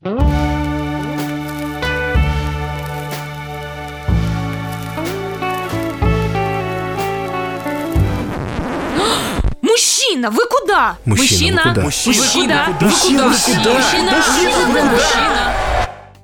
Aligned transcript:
Мужчина, 9.60 10.30
вы 10.30 10.46
куда? 10.48 10.96
Мужчина, 11.04 11.62
вы 11.66 11.72
куда? 11.74 11.82
Мужчина, 11.82 12.64
вы 12.66 12.72
куда? 12.72 12.86
Мужчина, 12.86 13.28
Вы 13.28 13.34
куда? 13.34 13.74
Мужчина, 13.74 14.12
мужчина. 14.90 15.54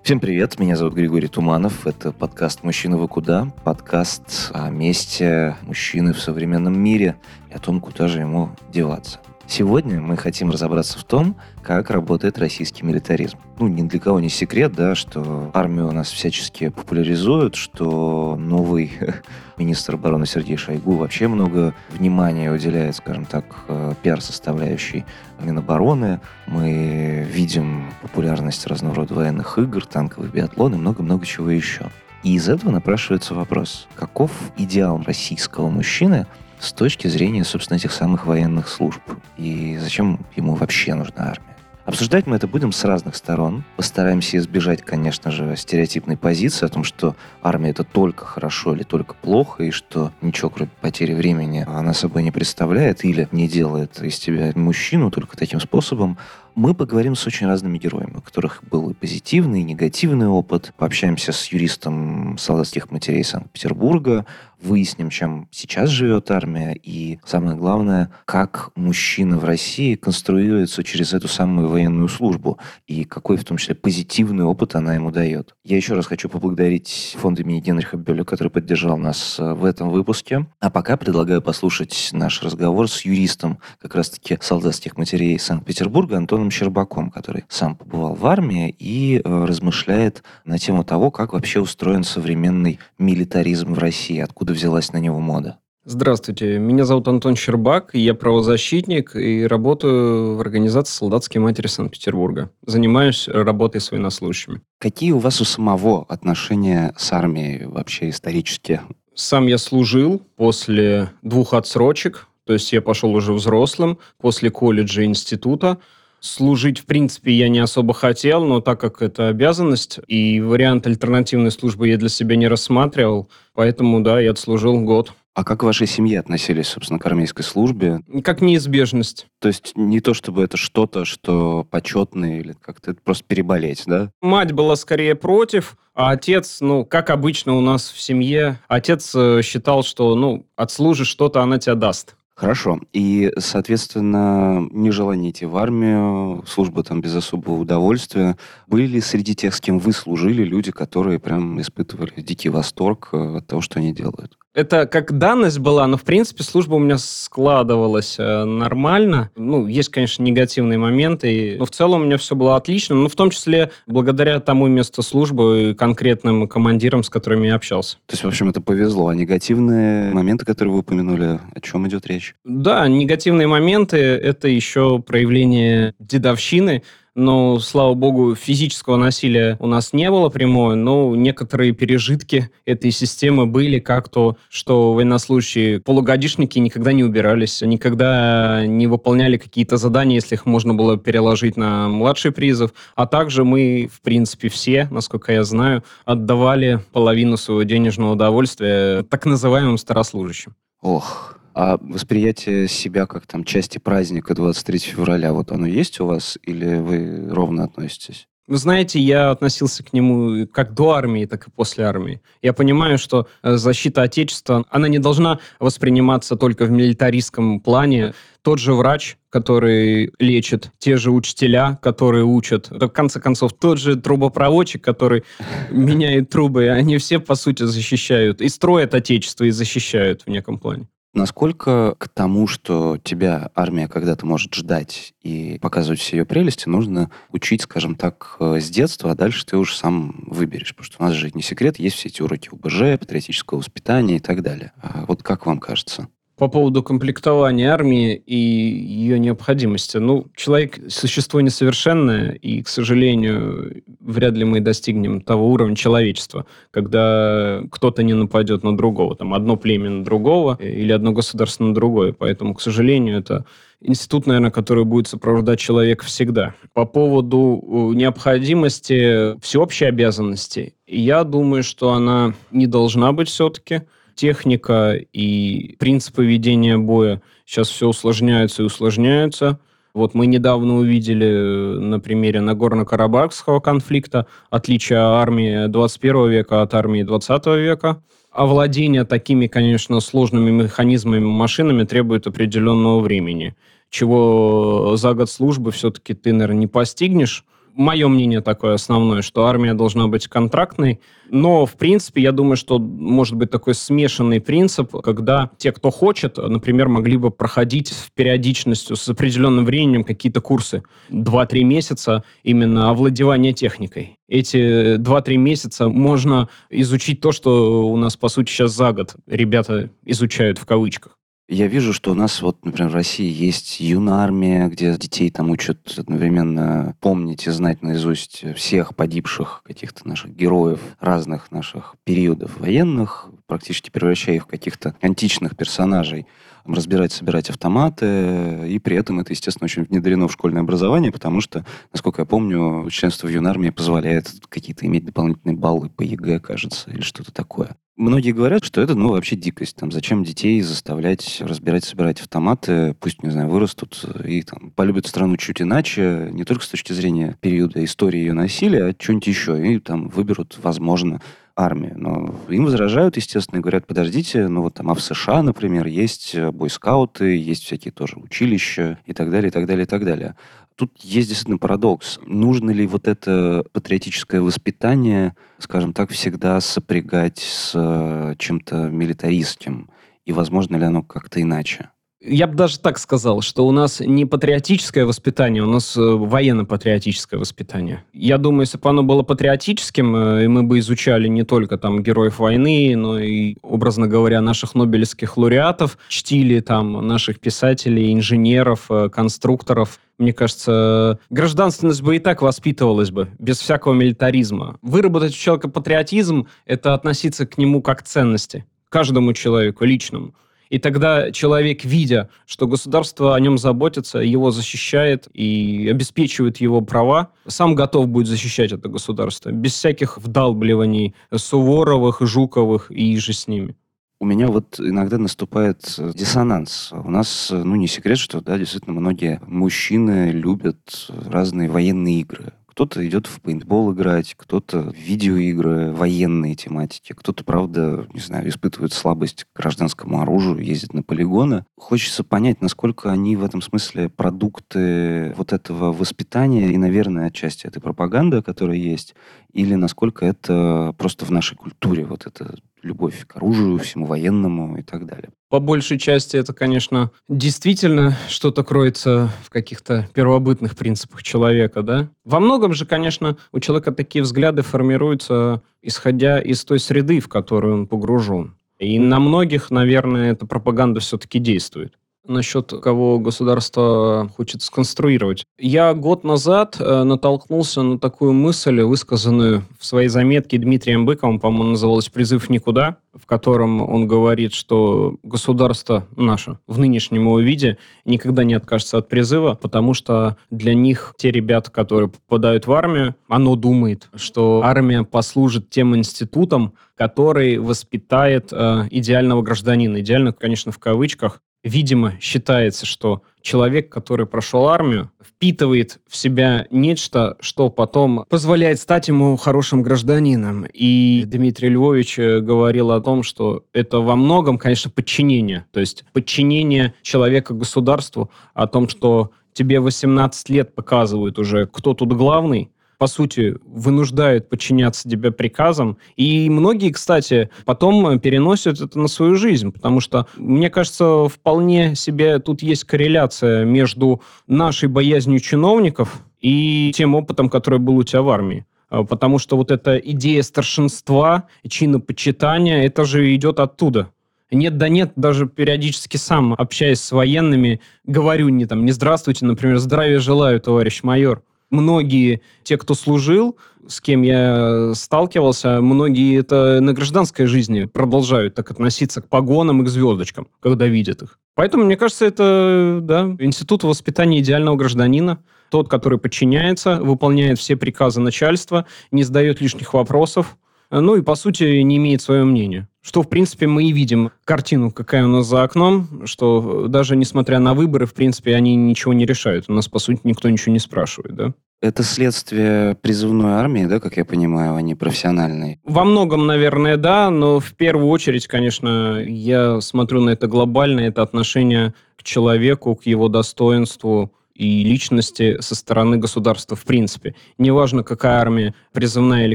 Всем 0.02 0.20
привет, 0.20 0.58
меня 0.58 0.76
зовут 0.76 0.94
Григорий 0.94 1.28
Туманов, 1.28 1.86
это 1.86 2.12
подкаст 2.12 2.62
«Мужчина, 2.62 2.96
вы 2.96 3.08
куда?» 3.08 3.48
Подкаст 3.62 4.52
о 4.54 4.70
месте 4.70 5.54
мужчины 5.60 6.14
в 6.14 6.20
современном 6.22 6.78
мире 6.78 7.16
и 7.50 7.54
о 7.54 7.58
том, 7.58 7.80
куда 7.80 8.08
же 8.08 8.20
ему 8.20 8.52
деваться. 8.72 9.18
Сегодня 9.48 10.00
мы 10.00 10.16
хотим 10.16 10.50
разобраться 10.50 10.98
в 10.98 11.04
том, 11.04 11.36
как 11.62 11.90
работает 11.90 12.36
российский 12.36 12.84
милитаризм. 12.84 13.38
Ну, 13.60 13.68
ни 13.68 13.82
для 13.82 14.00
кого 14.00 14.18
не 14.18 14.28
секрет, 14.28 14.72
да, 14.72 14.96
что 14.96 15.52
армию 15.54 15.88
у 15.88 15.92
нас 15.92 16.10
всячески 16.10 16.68
популяризуют, 16.68 17.54
что 17.54 18.36
новый 18.36 18.92
министр 19.56 19.94
обороны 19.94 20.26
Сергей 20.26 20.56
Шойгу 20.56 20.96
вообще 20.96 21.28
много 21.28 21.74
внимания 21.90 22.50
уделяет, 22.50 22.96
скажем 22.96 23.24
так, 23.24 23.44
э, 23.68 23.94
пиар-составляющей 24.02 25.04
Минобороны. 25.40 26.20
Мы 26.48 27.24
видим 27.30 27.92
популярность 28.02 28.66
разного 28.66 28.96
рода 28.96 29.14
военных 29.14 29.58
игр, 29.58 29.86
танковый 29.86 30.28
биатлон 30.28 30.74
и 30.74 30.76
много-много 30.76 31.24
чего 31.24 31.50
еще. 31.50 31.86
И 32.24 32.34
из 32.34 32.48
этого 32.48 32.72
напрашивается 32.72 33.34
вопрос, 33.34 33.86
каков 33.94 34.32
идеал 34.56 35.00
российского 35.06 35.68
мужчины 35.68 36.26
с 36.60 36.72
точки 36.72 37.08
зрения, 37.08 37.44
собственно, 37.44 37.76
этих 37.76 37.92
самых 37.92 38.26
военных 38.26 38.68
служб? 38.68 39.02
И 39.36 39.78
зачем 39.80 40.20
ему 40.36 40.54
вообще 40.54 40.94
нужна 40.94 41.30
армия? 41.30 41.56
Обсуждать 41.86 42.26
мы 42.26 42.34
это 42.34 42.48
будем 42.48 42.72
с 42.72 42.84
разных 42.84 43.14
сторон. 43.14 43.62
Постараемся 43.76 44.38
избежать, 44.38 44.82
конечно 44.82 45.30
же, 45.30 45.54
стереотипной 45.54 46.16
позиции 46.16 46.66
о 46.66 46.68
том, 46.68 46.82
что 46.82 47.14
армия 47.42 47.70
это 47.70 47.84
только 47.84 48.24
хорошо 48.24 48.74
или 48.74 48.82
только 48.82 49.14
плохо, 49.14 49.62
и 49.62 49.70
что 49.70 50.10
ничего, 50.20 50.50
кроме 50.50 50.72
потери 50.80 51.14
времени, 51.14 51.64
она 51.64 51.94
собой 51.94 52.24
не 52.24 52.32
представляет 52.32 53.04
или 53.04 53.28
не 53.30 53.46
делает 53.46 54.02
из 54.02 54.18
тебя 54.18 54.50
мужчину 54.56 55.12
только 55.12 55.36
таким 55.36 55.60
способом. 55.60 56.18
Мы 56.56 56.72
поговорим 56.72 57.16
с 57.16 57.26
очень 57.26 57.46
разными 57.46 57.76
героями, 57.76 58.16
у 58.16 58.22
которых 58.22 58.64
был 58.64 58.88
и 58.88 58.94
позитивный, 58.94 59.60
и 59.60 59.64
негативный 59.64 60.26
опыт. 60.26 60.72
Пообщаемся 60.78 61.32
с 61.32 61.48
юристом 61.48 62.38
солдатских 62.38 62.90
матерей 62.90 63.24
Санкт-Петербурга, 63.24 64.24
выясним, 64.60 65.10
чем 65.10 65.48
сейчас 65.50 65.90
живет 65.90 66.30
армия, 66.30 66.74
и 66.74 67.18
самое 67.24 67.56
главное, 67.56 68.10
как 68.24 68.70
мужчина 68.74 69.38
в 69.38 69.44
России 69.44 69.94
конструируется 69.94 70.82
через 70.82 71.12
эту 71.12 71.28
самую 71.28 71.68
военную 71.68 72.08
службу, 72.08 72.58
и 72.86 73.04
какой 73.04 73.36
в 73.36 73.44
том 73.44 73.58
числе 73.58 73.74
позитивный 73.74 74.44
опыт 74.44 74.74
она 74.74 74.94
ему 74.94 75.10
дает. 75.10 75.54
Я 75.64 75.76
еще 75.76 75.94
раз 75.94 76.06
хочу 76.06 76.28
поблагодарить 76.28 77.16
фонд 77.18 77.40
имени 77.40 77.60
Генриха 77.60 77.96
Бёля, 77.96 78.24
который 78.24 78.48
поддержал 78.48 78.96
нас 78.96 79.36
э, 79.38 79.52
в 79.52 79.64
этом 79.64 79.90
выпуске. 79.90 80.46
А 80.60 80.70
пока 80.70 80.96
предлагаю 80.96 81.42
послушать 81.42 82.10
наш 82.12 82.42
разговор 82.42 82.88
с 82.88 83.02
юристом 83.02 83.58
как 83.80 83.94
раз-таки 83.94 84.38
солдатских 84.40 84.96
матерей 84.96 85.38
Санкт-Петербурга 85.38 86.16
Антоном 86.16 86.45
Щербаком, 86.50 87.10
который 87.10 87.44
сам 87.48 87.76
побывал 87.76 88.14
в 88.14 88.26
армии 88.26 88.74
и 88.78 89.20
э, 89.22 89.44
размышляет 89.44 90.22
на 90.44 90.58
тему 90.58 90.84
того, 90.84 91.10
как 91.10 91.32
вообще 91.32 91.60
устроен 91.60 92.04
современный 92.04 92.78
милитаризм 92.98 93.74
в 93.74 93.78
России, 93.78 94.18
откуда 94.18 94.52
взялась 94.52 94.92
на 94.92 94.98
него 94.98 95.20
мода. 95.20 95.58
Здравствуйте, 95.88 96.58
меня 96.58 96.84
зовут 96.84 97.06
Антон 97.06 97.36
Щербак, 97.36 97.90
я 97.94 98.12
правозащитник 98.12 99.14
и 99.14 99.46
работаю 99.46 100.34
в 100.34 100.40
организации 100.40 100.92
«Солдатские 100.92 101.40
матери 101.40 101.68
Санкт-Петербурга». 101.68 102.50
Занимаюсь 102.66 103.28
работой 103.28 103.80
с 103.80 103.92
военнослужащими. 103.92 104.62
Какие 104.80 105.12
у 105.12 105.20
вас 105.20 105.40
у 105.40 105.44
самого 105.44 106.04
отношения 106.08 106.92
с 106.96 107.12
армией 107.12 107.66
вообще 107.66 108.10
исторически? 108.10 108.80
Сам 109.14 109.46
я 109.46 109.58
служил 109.58 110.22
после 110.34 111.10
двух 111.22 111.54
отсрочек, 111.54 112.26
то 112.46 112.52
есть 112.52 112.72
я 112.72 112.82
пошел 112.82 113.14
уже 113.14 113.32
взрослым, 113.32 113.98
после 114.18 114.50
колледжа 114.50 115.02
и 115.02 115.06
института. 115.06 115.78
Служить, 116.20 116.80
в 116.80 116.86
принципе, 116.86 117.32
я 117.32 117.48
не 117.48 117.58
особо 117.58 117.94
хотел, 117.94 118.44
но 118.44 118.60
так 118.60 118.80
как 118.80 119.02
это 119.02 119.28
обязанность, 119.28 120.00
и 120.08 120.40
вариант 120.40 120.86
альтернативной 120.86 121.50
службы 121.50 121.88
я 121.88 121.96
для 121.96 122.08
себя 122.08 122.36
не 122.36 122.48
рассматривал, 122.48 123.28
поэтому, 123.54 124.00
да, 124.00 124.20
я 124.20 124.30
отслужил 124.32 124.80
год. 124.80 125.12
А 125.36 125.44
как 125.44 125.62
в 125.62 125.66
вашей 125.66 125.86
семье 125.86 126.18
относились, 126.18 126.68
собственно, 126.68 126.98
к 126.98 127.04
армейской 127.04 127.44
службе? 127.44 128.00
Как 128.24 128.40
неизбежность. 128.40 129.26
То 129.38 129.48
есть 129.48 129.72
не 129.76 130.00
то, 130.00 130.14
чтобы 130.14 130.42
это 130.42 130.56
что-то, 130.56 131.04
что 131.04 131.66
почетное 131.70 132.40
или 132.40 132.54
как-то 132.58 132.92
это 132.92 133.00
просто 133.04 133.22
переболеть, 133.24 133.82
да? 133.84 134.10
Мать 134.22 134.52
была 134.52 134.76
скорее 134.76 135.14
против, 135.14 135.76
а 135.94 136.12
отец, 136.12 136.62
ну, 136.62 136.86
как 136.86 137.10
обычно 137.10 137.54
у 137.54 137.60
нас 137.60 137.90
в 137.90 138.00
семье, 138.00 138.60
отец 138.66 139.14
э, 139.14 139.42
считал, 139.42 139.82
что, 139.82 140.14
ну, 140.14 140.46
отслужишь 140.56 141.08
что-то, 141.08 141.42
она 141.42 141.58
тебя 141.58 141.74
даст. 141.74 142.16
Хорошо. 142.36 142.80
И, 142.92 143.32
соответственно, 143.38 144.68
нежелание 144.70 145.30
идти 145.30 145.46
в 145.46 145.56
армию, 145.56 146.44
служба 146.46 146.82
там 146.84 147.00
без 147.00 147.16
особого 147.16 147.54
удовольствия. 147.54 148.36
Были 148.66 148.86
ли 148.86 149.00
среди 149.00 149.34
тех, 149.34 149.54
с 149.54 149.60
кем 149.62 149.78
вы 149.78 149.92
служили, 149.94 150.44
люди, 150.44 150.70
которые 150.70 151.18
прям 151.18 151.58
испытывали 151.62 152.20
дикий 152.20 152.50
восторг 152.50 153.08
э, 153.12 153.38
от 153.38 153.46
того, 153.46 153.62
что 153.62 153.78
они 153.78 153.94
делают? 153.94 154.36
Это 154.56 154.86
как 154.86 155.18
данность 155.18 155.58
была, 155.58 155.86
но, 155.86 155.98
в 155.98 156.02
принципе, 156.02 156.42
служба 156.42 156.76
у 156.76 156.78
меня 156.78 156.96
складывалась 156.96 158.16
э, 158.18 158.44
нормально. 158.44 159.30
Ну, 159.36 159.66
есть, 159.66 159.90
конечно, 159.90 160.22
негативные 160.22 160.78
моменты, 160.78 161.56
но 161.58 161.66
в 161.66 161.70
целом 161.70 162.00
у 162.00 162.04
меня 162.06 162.16
все 162.16 162.34
было 162.34 162.56
отлично, 162.56 162.96
но 162.96 163.10
в 163.10 163.14
том 163.14 163.28
числе 163.28 163.70
благодаря 163.86 164.40
тому 164.40 164.66
месту 164.66 165.02
службы 165.02 165.72
и 165.72 165.74
конкретным 165.74 166.48
командирам, 166.48 167.02
с 167.02 167.10
которыми 167.10 167.48
я 167.48 167.56
общался. 167.56 167.98
То 168.06 168.14
есть, 168.14 168.24
в 168.24 168.28
общем, 168.28 168.48
это 168.48 168.62
повезло. 168.62 169.08
А 169.08 169.14
негативные 169.14 170.10
моменты, 170.14 170.46
которые 170.46 170.72
вы 170.72 170.78
упомянули, 170.78 171.38
о 171.54 171.60
чем 171.60 171.86
идет 171.86 172.06
речь? 172.06 172.34
Да, 172.42 172.88
негативные 172.88 173.48
моменты– 173.48 173.98
это 173.98 174.48
еще 174.48 175.00
проявление 175.00 175.92
дедовщины, 175.98 176.82
но, 177.16 177.58
слава 177.58 177.94
богу, 177.94 178.34
физического 178.34 178.96
насилия 178.96 179.56
у 179.58 179.66
нас 179.66 179.92
не 179.92 180.10
было 180.10 180.28
прямое, 180.28 180.76
но 180.76 181.16
некоторые 181.16 181.72
пережитки 181.72 182.50
этой 182.66 182.90
системы 182.90 183.46
были, 183.46 183.78
как 183.78 184.08
то, 184.10 184.36
что 184.50 184.92
военнослужащие, 184.92 185.80
полугодишники 185.80 186.58
никогда 186.58 186.92
не 186.92 187.02
убирались, 187.02 187.62
никогда 187.62 188.64
не 188.66 188.86
выполняли 188.86 189.38
какие-то 189.38 189.78
задания, 189.78 190.16
если 190.16 190.34
их 190.34 190.44
можно 190.44 190.74
было 190.74 190.98
переложить 190.98 191.56
на 191.56 191.88
младший 191.88 192.32
призыв, 192.32 192.72
а 192.94 193.06
также 193.06 193.44
мы, 193.44 193.88
в 193.92 194.02
принципе, 194.02 194.48
все, 194.48 194.86
насколько 194.90 195.32
я 195.32 195.42
знаю, 195.42 195.82
отдавали 196.04 196.80
половину 196.92 197.38
своего 197.38 197.62
денежного 197.62 198.12
удовольствия 198.12 199.02
так 199.04 199.24
называемым 199.24 199.78
старослужащим. 199.78 200.54
Ох, 200.82 201.35
а 201.56 201.78
восприятие 201.80 202.68
себя 202.68 203.06
как 203.06 203.26
там 203.26 203.42
части 203.42 203.78
праздника 203.78 204.34
23 204.34 204.78
февраля, 204.78 205.32
вот 205.32 205.50
оно 205.52 205.66
есть 205.66 206.00
у 206.00 206.06
вас 206.06 206.38
или 206.42 206.76
вы 206.76 207.28
ровно 207.30 207.64
относитесь? 207.64 208.28
Вы 208.46 208.58
знаете, 208.58 209.00
я 209.00 209.30
относился 209.30 209.82
к 209.82 209.94
нему 209.94 210.46
как 210.46 210.74
до 210.74 210.90
армии, 210.92 211.24
так 211.24 211.48
и 211.48 211.50
после 211.50 211.86
армии. 211.86 212.20
Я 212.42 212.52
понимаю, 212.52 212.98
что 212.98 213.26
э, 213.42 213.56
защита 213.56 214.02
Отечества, 214.02 214.66
она 214.68 214.86
не 214.86 214.98
должна 214.98 215.40
восприниматься 215.58 216.36
только 216.36 216.66
в 216.66 216.70
милитаристском 216.70 217.60
плане. 217.60 218.12
Тот 218.42 218.58
же 218.58 218.74
врач, 218.74 219.16
который 219.30 220.12
лечит, 220.18 220.70
те 220.78 220.98
же 220.98 221.10
учителя, 221.10 221.78
которые 221.82 222.24
учат, 222.24 222.68
в 222.70 222.88
конце 222.88 223.18
концов, 223.18 223.54
тот 223.54 223.78
же 223.78 223.96
трубопроводчик, 223.96 224.84
который 224.84 225.24
меняет 225.70 226.28
трубы, 226.28 226.68
они 226.68 226.98
все, 226.98 227.18
по 227.18 227.34
сути, 227.34 227.62
защищают 227.62 228.42
и 228.42 228.48
строят 228.50 228.94
Отечество, 228.94 229.44
и 229.44 229.50
защищают 229.50 230.22
в 230.22 230.28
неком 230.28 230.58
плане. 230.58 230.86
Насколько 231.16 231.94
к 231.98 232.10
тому, 232.10 232.46
что 232.46 232.98
тебя 232.98 233.50
армия 233.54 233.88
когда-то 233.88 234.26
может 234.26 234.54
ждать 234.54 235.14
и 235.22 235.58
показывать 235.62 235.98
все 235.98 236.18
ее 236.18 236.26
прелести, 236.26 236.68
нужно 236.68 237.10
учить, 237.30 237.62
скажем 237.62 237.96
так, 237.96 238.36
э, 238.38 238.60
с 238.60 238.68
детства, 238.68 239.10
а 239.12 239.14
дальше 239.14 239.46
ты 239.46 239.56
уже 239.56 239.74
сам 239.74 240.24
выберешь. 240.26 240.76
Потому 240.76 240.84
что 240.84 241.02
у 241.02 241.06
нас 241.06 241.14
же 241.14 241.30
не 241.32 241.40
секрет, 241.40 241.78
есть 241.78 241.96
все 241.96 242.10
эти 242.10 242.20
уроки 242.20 242.50
УБЖ, 242.52 243.00
патриотического 243.00 243.60
воспитания 243.60 244.16
и 244.16 244.20
так 244.20 244.42
далее. 244.42 244.72
А 244.82 245.06
вот 245.08 245.22
как 245.22 245.46
вам 245.46 245.58
кажется? 245.58 246.08
По 246.36 246.48
поводу 246.48 246.82
комплектования 246.82 247.72
армии 247.72 248.14
и 248.14 248.36
ее 248.36 249.18
необходимости. 249.18 249.96
Ну, 249.96 250.26
человек– 250.36 250.78
существо 250.88 251.40
несовершенное, 251.40 252.32
и, 252.32 252.62
к 252.62 252.68
сожалению, 252.68 253.82
вряд 254.00 254.34
ли 254.34 254.44
мы 254.44 254.60
достигнем 254.60 255.22
того 255.22 255.48
уровня 255.48 255.74
человечества, 255.74 256.44
когда 256.70 257.62
кто-то 257.70 258.02
не 258.02 258.12
нападет 258.12 258.64
на 258.64 258.76
другого, 258.76 259.16
там, 259.16 259.32
одно 259.32 259.56
племя 259.56 259.88
на 259.88 260.04
другого 260.04 260.58
или 260.60 260.92
одно 260.92 261.12
государство 261.12 261.64
на 261.64 261.74
другое. 261.74 262.12
Поэтому, 262.12 262.52
к 262.52 262.60
сожалению, 262.60 263.18
это 263.18 263.46
институт, 263.80 264.26
наверное, 264.26 264.50
который 264.50 264.84
будет 264.84 265.08
сопровождать 265.08 265.58
человека 265.58 266.04
всегда. 266.04 266.54
По 266.74 266.84
поводу 266.84 267.62
э, 267.62 267.96
необходимости 267.96 269.40
всеобщей 269.40 269.86
обязанности, 269.86 270.74
я 270.86 271.24
думаю, 271.24 271.62
что 271.62 271.94
она 271.94 272.34
не 272.50 272.66
должна 272.66 273.12
быть 273.12 273.28
все-таки– 273.28 273.84
техника 274.16 274.94
и 275.12 275.76
принципы 275.78 276.24
ведения 276.24 276.78
боя 276.78 277.22
сейчас 277.44 277.68
все 277.68 277.88
усложняются 277.88 278.62
и 278.62 278.66
усложняются. 278.66 279.60
Вот 279.94 280.14
мы 280.14 280.26
недавно 280.26 280.76
увидели 280.76 281.78
на 281.78 282.00
примере 282.00 282.40
Нагорно-Карабахского 282.40 283.60
конфликта 283.60 284.26
отличие 284.50 284.98
армии 284.98 285.68
21 285.68 286.28
века 286.28 286.62
от 286.62 286.74
армии 286.74 287.02
20 287.02 287.46
века. 287.46 288.02
Овладение 288.30 289.04
такими, 289.04 289.46
конечно, 289.46 290.00
сложными 290.00 290.50
механизмами, 290.50 291.24
машинами 291.24 291.84
требует 291.84 292.26
определенного 292.26 293.00
времени, 293.00 293.54
чего 293.88 294.96
за 294.96 295.14
год 295.14 295.30
службы 295.30 295.70
все-таки 295.70 296.12
ты, 296.12 296.34
наверное, 296.34 296.60
не 296.60 296.66
постигнешь 296.66 297.46
мое 297.76 298.08
мнение 298.08 298.40
такое 298.40 298.74
основное, 298.74 299.22
что 299.22 299.46
армия 299.46 299.74
должна 299.74 300.08
быть 300.08 300.26
контрактной. 300.26 301.00
Но, 301.28 301.66
в 301.66 301.74
принципе, 301.74 302.22
я 302.22 302.32
думаю, 302.32 302.56
что 302.56 302.78
может 302.78 303.34
быть 303.34 303.50
такой 303.50 303.74
смешанный 303.74 304.40
принцип, 304.40 304.92
когда 305.02 305.50
те, 305.58 305.72
кто 305.72 305.90
хочет, 305.90 306.38
например, 306.38 306.88
могли 306.88 307.16
бы 307.16 307.30
проходить 307.30 307.88
с 307.88 308.08
периодичностью, 308.14 308.96
с 308.96 309.08
определенным 309.08 309.64
временем 309.64 310.04
какие-то 310.04 310.40
курсы. 310.40 310.82
2-3 311.10 311.62
месяца 311.64 312.24
именно 312.42 312.90
овладевания 312.90 313.52
техникой. 313.52 314.16
Эти 314.28 314.96
2-3 314.96 315.36
месяца 315.36 315.88
можно 315.88 316.48
изучить 316.70 317.20
то, 317.20 317.32
что 317.32 317.88
у 317.88 317.96
нас, 317.96 318.16
по 318.16 318.28
сути, 318.28 318.50
сейчас 318.50 318.72
за 318.72 318.92
год 318.92 319.16
ребята 319.26 319.90
изучают 320.04 320.58
в 320.58 320.66
кавычках. 320.66 321.16
Я 321.48 321.68
вижу, 321.68 321.92
что 321.92 322.10
у 322.10 322.14
нас 322.14 322.42
вот, 322.42 322.64
например, 322.64 322.90
в 322.90 322.94
России 322.94 323.32
есть 323.32 323.78
юнармия, 323.78 324.66
где 324.66 324.96
детей 324.96 325.30
там 325.30 325.50
учат 325.50 325.94
одновременно 325.96 326.96
помнить 327.00 327.46
и 327.46 327.52
знать 327.52 327.82
наизусть 327.82 328.44
всех 328.56 328.96
погибших 328.96 329.62
каких-то 329.64 330.08
наших 330.08 330.34
героев 330.34 330.80
разных 330.98 331.52
наших 331.52 331.94
периодов 332.02 332.58
военных, 332.58 333.30
практически 333.46 333.90
превращая 333.90 334.36
их 334.36 334.44
в 334.44 334.46
каких-то 334.46 334.94
античных 335.00 335.56
персонажей 335.56 336.26
разбирать, 336.64 337.12
собирать 337.12 337.48
автоматы, 337.50 338.66
и 338.68 338.78
при 338.78 338.96
этом 338.96 339.20
это, 339.20 339.32
естественно, 339.32 339.66
очень 339.66 339.84
внедрено 339.84 340.28
в 340.28 340.32
школьное 340.32 340.62
образование, 340.62 341.12
потому 341.12 341.40
что, 341.40 341.64
насколько 341.92 342.22
я 342.22 342.26
помню, 342.26 342.88
членство 342.90 343.28
в 343.28 343.30
юнармии 343.30 343.70
позволяет 343.70 344.32
какие-то 344.48 344.84
иметь 344.86 345.04
дополнительные 345.04 345.56
баллы 345.56 345.90
по 345.90 346.02
ЕГЭ, 346.02 346.40
кажется, 346.40 346.90
или 346.90 347.02
что-то 347.02 347.32
такое. 347.32 347.76
Многие 347.96 348.32
говорят, 348.32 348.62
что 348.62 348.82
это, 348.82 348.94
ну, 348.94 349.08
вообще 349.08 349.36
дикость. 349.36 349.76
Там, 349.76 349.90
зачем 349.90 350.22
детей 350.22 350.60
заставлять 350.60 351.40
разбирать, 351.40 351.84
собирать 351.84 352.20
автоматы, 352.20 352.94
пусть, 353.00 353.22
не 353.22 353.30
знаю, 353.30 353.48
вырастут 353.48 354.04
и 354.22 354.42
там 354.42 354.70
полюбят 354.72 355.06
страну 355.06 355.38
чуть 355.38 355.62
иначе, 355.62 356.28
не 356.30 356.44
только 356.44 356.64
с 356.64 356.68
точки 356.68 356.92
зрения 356.92 357.38
периода 357.40 357.82
истории 357.82 358.18
ее 358.18 358.34
насилия, 358.34 358.84
а 358.84 358.94
что-нибудь 358.98 359.26
еще, 359.28 359.72
и 359.72 359.78
там 359.78 360.08
выберут, 360.08 360.58
возможно, 360.62 361.22
армию. 361.56 361.94
Но 361.96 362.34
им 362.48 362.66
возражают, 362.66 363.16
естественно, 363.16 363.58
и 363.58 363.62
говорят, 363.62 363.86
подождите, 363.86 364.46
ну 364.46 364.62
вот 364.62 364.74
там, 364.74 364.90
а 364.90 364.94
в 364.94 365.00
США, 365.00 365.42
например, 365.42 365.86
есть 365.86 366.38
бойскауты, 366.38 367.36
есть 367.36 367.64
всякие 367.64 367.92
тоже 367.92 368.18
училища 368.18 368.98
и 369.06 369.14
так 369.14 369.30
далее, 369.30 369.48
и 369.48 369.50
так 369.50 369.66
далее, 369.66 369.84
и 369.84 369.88
так 369.88 370.04
далее. 370.04 370.36
Тут 370.76 370.92
есть 370.98 371.28
действительно 371.28 371.56
парадокс. 371.56 372.20
Нужно 372.26 372.70
ли 372.70 372.86
вот 372.86 373.08
это 373.08 373.64
патриотическое 373.72 374.42
воспитание, 374.42 375.34
скажем 375.58 375.94
так, 375.94 376.10
всегда 376.10 376.60
сопрягать 376.60 377.38
с 377.38 377.72
э, 377.74 378.34
чем-то 378.38 378.90
милитаристским? 378.90 379.88
И 380.26 380.32
возможно 380.32 380.76
ли 380.76 380.84
оно 380.84 381.02
как-то 381.02 381.40
иначе? 381.40 381.88
Я 382.28 382.48
бы 382.48 382.54
даже 382.54 382.80
так 382.80 382.98
сказал, 382.98 383.40
что 383.40 383.66
у 383.66 383.70
нас 383.70 384.00
не 384.00 384.24
патриотическое 384.24 385.06
воспитание, 385.06 385.62
у 385.62 385.66
нас 385.66 385.96
э, 385.96 386.00
военно-патриотическое 386.00 387.38
воспитание. 387.38 388.02
Я 388.12 388.38
думаю, 388.38 388.62
если 388.62 388.78
бы 388.78 388.88
оно 388.88 389.04
было 389.04 389.22
патриотическим, 389.22 390.16
э, 390.16 390.44
и 390.44 390.48
мы 390.48 390.64
бы 390.64 390.80
изучали 390.80 391.28
не 391.28 391.44
только 391.44 391.78
там 391.78 392.02
героев 392.02 392.40
войны, 392.40 392.94
но 392.96 393.20
и, 393.20 393.56
образно 393.62 394.08
говоря, 394.08 394.40
наших 394.40 394.74
нобелевских 394.74 395.36
лауреатов, 395.36 395.98
чтили 396.08 396.60
там 396.60 397.06
наших 397.06 397.38
писателей, 397.38 398.12
инженеров, 398.12 398.86
э, 398.90 399.08
конструкторов, 399.08 400.00
мне 400.18 400.32
кажется, 400.32 401.20
гражданственность 401.30 402.02
бы 402.02 402.16
и 402.16 402.18
так 402.18 402.42
воспитывалась 402.42 403.10
бы, 403.10 403.28
без 403.38 403.60
всякого 403.60 403.92
милитаризма. 403.92 404.78
Выработать 404.82 405.32
у 405.32 405.36
человека 405.36 405.68
патриотизм– 405.68 406.48
это 406.66 406.94
относиться 406.94 407.46
к 407.46 407.58
нему 407.58 407.82
как 407.82 408.00
к 408.00 408.02
ценности, 408.02 408.64
каждому 408.88 409.32
человеку 409.32 409.84
личному. 409.84 410.34
И 410.68 410.78
тогда 410.78 411.30
человек, 411.30 411.84
видя, 411.84 412.28
что 412.46 412.66
государство 412.66 413.34
о 413.34 413.40
нем 413.40 413.58
заботится, 413.58 414.18
его 414.18 414.50
защищает 414.50 415.28
и 415.32 415.88
обеспечивает 415.90 416.58
его 416.58 416.80
права, 416.80 417.30
сам 417.46 417.74
готов 417.74 418.08
будет 418.08 418.26
защищать 418.26 418.72
это 418.72 418.88
государство, 418.88 419.50
без 419.50 419.74
всяких 419.74 420.18
вдалбливаний 420.18 421.14
Суворовых, 421.34 422.20
Жуковых 422.20 422.90
и 422.90 423.16
же 423.18 423.32
с 423.32 423.46
ними. 423.46 423.76
У 424.18 424.24
меня 424.24 424.46
вот 424.46 424.80
иногда 424.80 425.18
наступает 425.18 425.98
диссонанс. 426.14 426.90
У 426.92 427.10
нас, 427.10 427.50
ну, 427.52 427.74
не 427.74 427.86
секрет, 427.86 428.18
что, 428.18 428.40
да, 428.40 428.56
действительно, 428.56 428.98
многие 428.98 429.40
мужчины 429.46 430.30
любят 430.30 431.10
разные 431.26 431.68
военные 431.68 432.20
игры. 432.20 432.54
Кто-то 432.76 433.08
идет 433.08 433.26
в 433.26 433.40
пейнтбол 433.40 433.94
играть, 433.94 434.34
кто-то 434.36 434.90
в 434.92 434.94
видеоигры, 434.94 435.92
военные 435.92 436.54
тематики, 436.54 437.14
кто-то, 437.14 437.42
правда, 437.42 438.06
не 438.12 438.20
знаю, 438.20 438.46
испытывает 438.50 438.92
слабость 438.92 439.44
к 439.44 439.56
гражданскому 439.56 440.20
оружию, 440.20 440.58
ездит 440.58 440.92
на 440.92 441.02
полигоны. 441.02 441.64
Хочется 441.78 442.22
понять, 442.22 442.60
насколько 442.60 443.10
они 443.10 443.34
в 443.34 443.44
этом 443.44 443.62
смысле 443.62 444.10
продукты 444.10 445.32
вот 445.38 445.54
этого 445.54 445.90
воспитания 445.90 446.70
и, 446.70 446.76
наверное, 446.76 447.28
отчасти 447.28 447.66
этой 447.66 447.80
пропаганды, 447.80 448.42
которая 448.42 448.76
есть, 448.76 449.14
или 449.54 449.74
насколько 449.74 450.26
это 450.26 450.94
просто 450.98 451.24
в 451.24 451.30
нашей 451.30 451.56
культуре 451.56 452.04
вот 452.04 452.26
это 452.26 452.58
любовь 452.86 453.26
к 453.26 453.36
оружию, 453.36 453.78
всему 453.78 454.06
военному 454.06 454.78
и 454.78 454.82
так 454.82 455.06
далее. 455.06 455.30
По 455.48 455.60
большей 455.60 455.98
части 455.98 456.36
это, 456.36 456.52
конечно, 456.52 457.10
действительно 457.28 458.16
что-то 458.28 458.64
кроется 458.64 459.30
в 459.44 459.50
каких-то 459.50 460.08
первобытных 460.14 460.76
принципах 460.76 461.22
человека, 461.22 461.82
да? 461.82 462.08
Во 462.24 462.40
многом 462.40 462.72
же, 462.72 462.86
конечно, 462.86 463.36
у 463.52 463.60
человека 463.60 463.92
такие 463.92 464.22
взгляды 464.22 464.62
формируются, 464.62 465.62
исходя 465.82 466.40
из 466.40 466.64
той 466.64 466.78
среды, 466.78 467.20
в 467.20 467.28
которую 467.28 467.74
он 467.74 467.86
погружен. 467.86 468.56
И 468.78 468.98
на 468.98 469.20
многих, 469.20 469.70
наверное, 469.70 470.32
эта 470.32 470.46
пропаганда 470.46 471.00
все-таки 471.00 471.38
действует 471.38 471.94
насчет 472.28 472.72
кого 472.82 473.18
государство 473.18 474.30
хочет 474.36 474.62
сконструировать. 474.62 475.44
Я 475.58 475.94
год 475.94 476.24
назад 476.24 476.76
э, 476.78 477.02
натолкнулся 477.02 477.82
на 477.82 477.98
такую 477.98 478.32
мысль, 478.32 478.80
высказанную 478.80 479.64
в 479.78 479.86
своей 479.86 480.08
заметке 480.08 480.58
Дмитрием 480.58 481.06
Быковым, 481.06 481.40
по-моему, 481.40 481.70
называлась 481.70 482.08
«Призыв 482.08 482.50
никуда», 482.50 482.98
в 483.14 483.26
котором 483.26 483.80
он 483.82 484.06
говорит, 484.06 484.52
что 484.52 485.16
государство 485.22 486.06
наше 486.16 486.58
в 486.66 486.78
нынешнем 486.78 487.22
его 487.22 487.40
виде 487.40 487.78
никогда 488.04 488.44
не 488.44 488.54
откажется 488.54 488.98
от 488.98 489.08
призыва, 489.08 489.54
потому 489.54 489.94
что 489.94 490.36
для 490.50 490.74
них 490.74 491.14
те 491.16 491.30
ребята, 491.30 491.70
которые 491.70 492.08
попадают 492.08 492.66
в 492.66 492.72
армию, 492.72 493.14
оно 493.28 493.56
думает, 493.56 494.08
что 494.14 494.60
армия 494.62 495.02
послужит 495.02 495.70
тем 495.70 495.96
институтом, 495.96 496.74
который 496.94 497.58
воспитает 497.58 498.48
э, 498.52 498.84
идеального 498.90 499.42
гражданина. 499.42 500.00
Идеально, 500.00 500.32
конечно, 500.32 500.72
в 500.72 500.78
кавычках, 500.78 501.40
видимо, 501.66 502.14
считается, 502.20 502.86
что 502.86 503.22
человек, 503.42 503.88
который 503.88 504.26
прошел 504.26 504.68
армию, 504.68 505.10
впитывает 505.22 505.98
в 506.08 506.16
себя 506.16 506.66
нечто, 506.70 507.36
что 507.40 507.68
потом 507.70 508.24
позволяет 508.28 508.78
стать 508.78 509.08
ему 509.08 509.36
хорошим 509.36 509.82
гражданином. 509.82 510.64
И 510.72 511.24
Дмитрий 511.26 511.68
Львович 511.68 512.18
э, 512.18 512.40
говорил 512.40 512.92
о 512.92 513.00
том, 513.00 513.22
что 513.22 513.64
это 513.72 513.98
во 513.98 514.14
многом, 514.16 514.58
конечно, 514.58 514.90
подчинение. 514.90 515.66
То 515.72 515.80
есть 515.80 516.04
подчинение 516.12 516.94
человека 517.02 517.52
государству, 517.52 518.30
о 518.54 518.66
том, 518.68 518.88
что 518.88 519.32
тебе 519.52 519.80
18 519.80 520.48
лет 520.50 520.74
показывают 520.74 521.38
уже, 521.38 521.66
кто 521.66 521.94
тут 521.94 522.12
главный, 522.12 522.70
по 522.98 523.06
сути, 523.06 523.56
вынуждают 523.64 524.48
подчиняться 524.48 525.08
тебе 525.08 525.30
приказам. 525.30 525.98
И 526.16 526.48
многие, 526.48 526.90
кстати, 526.90 527.50
потом 527.64 528.18
переносят 528.20 528.80
это 528.80 528.98
на 528.98 529.08
свою 529.08 529.36
жизнь, 529.36 529.70
потому 529.70 530.00
что, 530.00 530.26
мне 530.36 530.70
кажется, 530.70 531.28
вполне 531.28 531.94
себе 531.94 532.38
тут 532.38 532.62
есть 532.62 532.84
корреляция 532.84 533.64
между 533.64 534.22
нашей 534.46 534.88
боязнью 534.88 535.40
чиновников 535.40 536.22
и 536.40 536.92
тем 536.94 537.14
опытом, 537.14 537.48
который 537.48 537.78
был 537.78 537.96
у 537.96 538.02
тебя 538.04 538.22
в 538.22 538.30
армии. 538.30 538.66
А, 538.88 539.04
потому 539.04 539.38
что 539.38 539.56
вот 539.56 539.70
эта 539.70 539.96
идея 539.96 540.42
старшинства, 540.42 541.48
чинопочитания, 541.68 542.84
это 542.84 543.04
же 543.04 543.34
идет 543.34 543.60
оттуда. 543.60 544.10
Нет 544.52 544.78
да 544.78 544.88
нет, 544.88 545.12
даже 545.16 545.48
периодически 545.48 546.16
сам, 546.16 546.54
общаясь 546.56 547.00
с 547.00 547.10
военными, 547.10 547.80
говорю 548.04 548.48
не 548.48 548.64
там, 548.66 548.84
не 548.84 548.92
здравствуйте, 548.92 549.44
например, 549.44 549.78
здравия 549.78 550.20
желаю, 550.20 550.60
товарищ 550.60 551.02
майор 551.02 551.42
многие, 551.70 552.40
те, 552.62 552.76
кто 552.76 552.94
служил, 552.94 553.56
с 553.88 554.00
кем 554.00 554.22
я 554.22 554.92
сталкивался, 554.94 555.80
многие 555.80 556.38
это 556.38 556.80
на 556.80 556.92
гражданской 556.92 557.46
жизни 557.46 557.84
продолжают 557.84 558.54
так 558.54 558.70
относиться 558.70 559.22
к 559.22 559.28
погонам 559.28 559.82
и 559.82 559.84
к 559.84 559.88
звездочкам, 559.88 560.48
когда 560.60 560.86
видят 560.86 561.22
их. 561.22 561.38
Поэтому, 561.54 561.84
мне 561.84 561.96
кажется, 561.96 562.26
это 562.26 562.98
да, 563.02 563.34
институт 563.38 563.84
воспитания 563.84 564.40
идеального 564.40 564.76
гражданина. 564.76 565.38
Тот, 565.70 565.88
который 565.88 566.18
подчиняется, 566.18 567.00
выполняет 567.00 567.58
все 567.58 567.76
приказы 567.76 568.20
начальства, 568.20 568.86
не 569.10 569.24
задает 569.24 569.60
лишних 569.60 569.94
вопросов, 569.94 570.56
ну 570.90 571.16
и, 571.16 571.22
по 571.22 571.34
сути, 571.34 571.80
не 571.82 571.96
имеет 571.96 572.22
свое 572.22 572.44
мнение. 572.44 572.88
Что, 573.02 573.22
в 573.22 573.28
принципе, 573.28 573.68
мы 573.68 573.84
и 573.84 573.92
видим 573.92 574.32
картину, 574.44 574.90
какая 574.90 575.24
у 575.24 575.28
нас 575.28 575.46
за 575.46 575.62
окном, 575.62 576.26
что 576.26 576.88
даже 576.88 577.14
несмотря 577.14 577.60
на 577.60 577.72
выборы, 577.72 578.04
в 578.04 578.14
принципе, 578.14 578.56
они 578.56 578.74
ничего 578.74 579.12
не 579.12 579.24
решают. 579.24 579.66
У 579.68 579.72
нас, 579.72 579.86
по 579.86 580.00
сути, 580.00 580.20
никто 580.24 580.50
ничего 580.50 580.72
не 580.72 580.80
спрашивает, 580.80 581.36
да? 581.36 581.54
Это 581.82 582.02
следствие 582.02 582.96
призывной 582.96 583.52
армии, 583.52 583.84
да, 583.84 584.00
как 584.00 584.16
я 584.16 584.24
понимаю, 584.24 584.74
а 584.74 584.82
не 584.82 584.94
профессиональной? 584.94 585.78
Во 585.84 586.04
многом, 586.04 586.46
наверное, 586.46 586.96
да, 586.96 587.30
но 587.30 587.60
в 587.60 587.74
первую 587.74 588.08
очередь, 588.08 588.46
конечно, 588.46 589.22
я 589.22 589.80
смотрю 589.82 590.22
на 590.22 590.30
это 590.30 590.46
глобально, 590.46 591.00
это 591.00 591.22
отношение 591.22 591.94
к 592.16 592.22
человеку, 592.22 592.96
к 592.96 593.04
его 593.04 593.28
достоинству, 593.28 594.32
и 594.56 594.84
личности 594.84 595.60
со 595.60 595.74
стороны 595.74 596.16
государства 596.16 596.76
в 596.76 596.84
принципе. 596.84 597.34
Неважно, 597.58 598.02
какая 598.02 598.40
армия, 598.40 598.74
призывная 598.92 599.46
или 599.46 599.54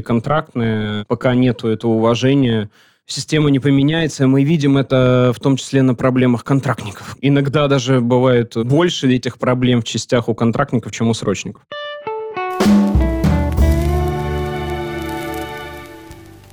контрактная, 0.00 1.04
пока 1.06 1.34
нету 1.34 1.68
этого 1.68 1.92
уважения, 1.92 2.70
система 3.06 3.50
не 3.50 3.58
поменяется. 3.58 4.26
Мы 4.26 4.44
видим 4.44 4.78
это 4.78 5.32
в 5.34 5.40
том 5.40 5.56
числе 5.56 5.82
на 5.82 5.94
проблемах 5.94 6.44
контрактников. 6.44 7.16
Иногда 7.20 7.68
даже 7.68 8.00
бывает 8.00 8.56
больше 8.56 9.12
этих 9.12 9.38
проблем 9.38 9.82
в 9.82 9.84
частях 9.84 10.28
у 10.28 10.34
контрактников, 10.34 10.92
чем 10.92 11.08
у 11.08 11.14
срочников. 11.14 11.62